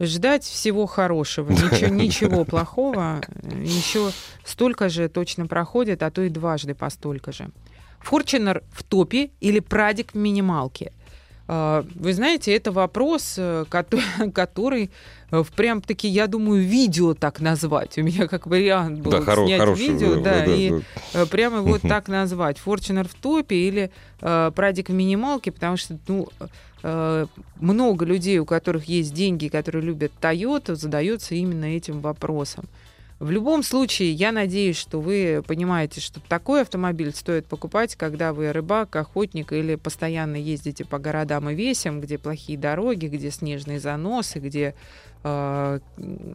ждать 0.00 0.44
всего 0.44 0.86
хорошего, 0.86 1.50
ничего, 1.50 1.88
ничего 1.94 2.44
плохого. 2.44 3.20
Еще 3.42 4.10
столько 4.44 4.88
же 4.88 5.08
точно 5.08 5.46
проходит, 5.46 6.02
а 6.02 6.10
то 6.10 6.22
и 6.22 6.28
дважды 6.28 6.74
по 6.74 6.90
столько 6.90 7.32
же. 7.32 7.50
Форчинер 8.00 8.62
в 8.70 8.82
топе 8.82 9.30
или 9.40 9.60
Прадик 9.60 10.12
в 10.12 10.16
минималке? 10.16 10.92
А, 11.46 11.84
вы 11.94 12.14
знаете, 12.14 12.54
это 12.54 12.72
вопрос, 12.72 13.34
э, 13.36 13.64
который 14.34 14.90
э, 15.30 15.42
в 15.42 15.52
прям-таки, 15.52 16.08
я 16.08 16.26
думаю, 16.26 16.62
видео 16.62 17.14
так 17.14 17.40
назвать. 17.40 17.98
У 17.98 18.02
меня 18.02 18.26
как 18.28 18.46
вариант 18.46 19.00
был 19.00 19.12
да, 19.12 19.20
снять 19.20 19.60
хоро- 19.60 19.76
видео, 19.76 20.14
да, 20.16 20.44
да, 20.44 20.44
и 20.46 20.80
да. 21.12 21.26
прямо 21.26 21.58
его 21.58 21.78
так 21.78 22.08
назвать. 22.08 22.58
Форчинер 22.58 23.08
в 23.08 23.14
топе 23.14 23.56
или 23.56 23.90
э, 24.20 24.52
Прадик 24.54 24.88
в 24.88 24.92
минималке, 24.92 25.52
потому 25.52 25.76
что, 25.76 25.98
ну, 26.08 26.28
много 27.60 28.04
людей, 28.04 28.38
у 28.38 28.44
которых 28.44 28.84
есть 28.84 29.14
деньги, 29.14 29.48
которые 29.48 29.82
любят 29.82 30.12
Toyota, 30.20 30.74
задаются 30.74 31.34
именно 31.34 31.64
этим 31.64 32.00
вопросом. 32.00 32.66
В 33.24 33.30
любом 33.30 33.62
случае, 33.62 34.12
я 34.12 34.32
надеюсь, 34.32 34.76
что 34.76 35.00
вы 35.00 35.42
понимаете, 35.46 36.02
что 36.02 36.20
такой 36.20 36.60
автомобиль 36.60 37.10
стоит 37.14 37.46
покупать, 37.46 37.96
когда 37.96 38.34
вы 38.34 38.52
рыбак, 38.52 38.94
охотник 38.96 39.50
или 39.54 39.76
постоянно 39.76 40.36
ездите 40.36 40.84
по 40.84 40.98
городам 40.98 41.48
и 41.48 41.54
весям, 41.54 42.02
где 42.02 42.18
плохие 42.18 42.58
дороги, 42.58 43.06
где 43.06 43.30
снежные 43.30 43.80
заносы, 43.80 44.40
где 44.40 44.74
э, 45.22 45.80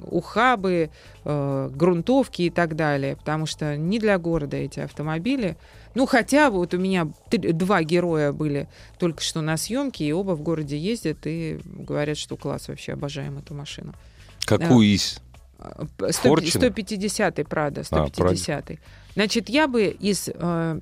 ухабы, 0.09 0.89
э, 1.25 1.69
грунтовки 1.71 2.41
и 2.41 2.49
так 2.49 2.75
далее. 2.75 3.17
Потому 3.17 3.45
что 3.45 3.77
не 3.77 3.99
для 3.99 4.17
города 4.17 4.57
эти 4.57 4.79
автомобили. 4.79 5.57
Ну, 5.93 6.07
хотя 6.07 6.49
вот 6.49 6.73
у 6.73 6.79
меня 6.79 7.07
два 7.29 7.83
героя 7.83 8.31
были 8.31 8.67
только 8.97 9.21
что 9.21 9.41
на 9.41 9.57
съемке, 9.57 10.05
и 10.05 10.11
оба 10.11 10.31
в 10.31 10.41
городе 10.41 10.75
ездят 10.75 11.19
и 11.25 11.59
говорят, 11.65 12.17
что 12.17 12.35
класс, 12.35 12.67
вообще 12.67 12.93
обожаем 12.93 13.37
эту 13.37 13.53
машину. 13.53 13.93
Какую 14.43 14.87
из? 14.87 15.21
150-й, 15.59 17.45
Прада, 17.45 17.81
150-й. 17.81 18.75
А, 18.75 18.77
Значит, 19.15 19.49
я 19.49 19.67
бы 19.67 19.87
из 19.87 20.29
э, 20.33 20.79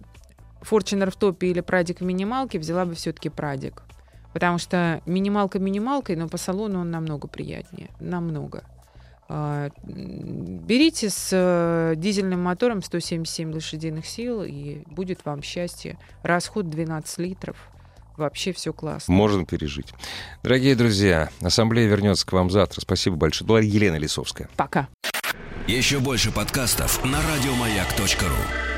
в 0.61 1.15
топе 1.17 1.47
или 1.47 1.61
Прадик 1.61 2.01
в 2.01 2.03
минималке 2.03 2.59
взяла 2.59 2.85
бы 2.85 2.93
все-таки 2.93 3.29
Прадик. 3.29 3.83
Потому 4.33 4.57
что 4.57 5.01
минималка 5.05 5.57
минималкой, 5.57 6.15
но 6.15 6.27
по 6.27 6.37
салону 6.37 6.81
он 6.81 6.91
намного 6.91 7.27
приятнее. 7.27 7.89
Намного. 7.99 8.63
Э, 9.29 9.69
берите 9.83 11.09
с 11.09 11.29
э, 11.31 11.95
дизельным 11.95 12.43
мотором 12.43 12.81
177 12.83 13.51
лошадиных 13.53 14.05
сил, 14.05 14.43
и 14.43 14.83
будет 14.85 15.25
вам 15.25 15.41
счастье. 15.41 15.97
Расход 16.21 16.69
12 16.69 17.17
литров 17.19 17.57
вообще 18.17 18.51
все 18.51 18.73
классно. 18.73 19.13
Можно 19.13 19.45
пережить. 19.45 19.93
Дорогие 20.43 20.75
друзья, 20.75 21.29
ассамблея 21.41 21.87
вернется 21.87 22.25
к 22.25 22.33
вам 22.33 22.49
завтра. 22.49 22.81
Спасибо 22.81 23.15
большое. 23.15 23.47
Была 23.47 23.61
Елена 23.61 23.95
Лисовская. 23.95 24.49
Пока. 24.55 24.87
Еще 25.67 25.99
больше 25.99 26.31
подкастов 26.31 27.03
на 27.03 27.19
радиомаяк.ру 27.21 28.76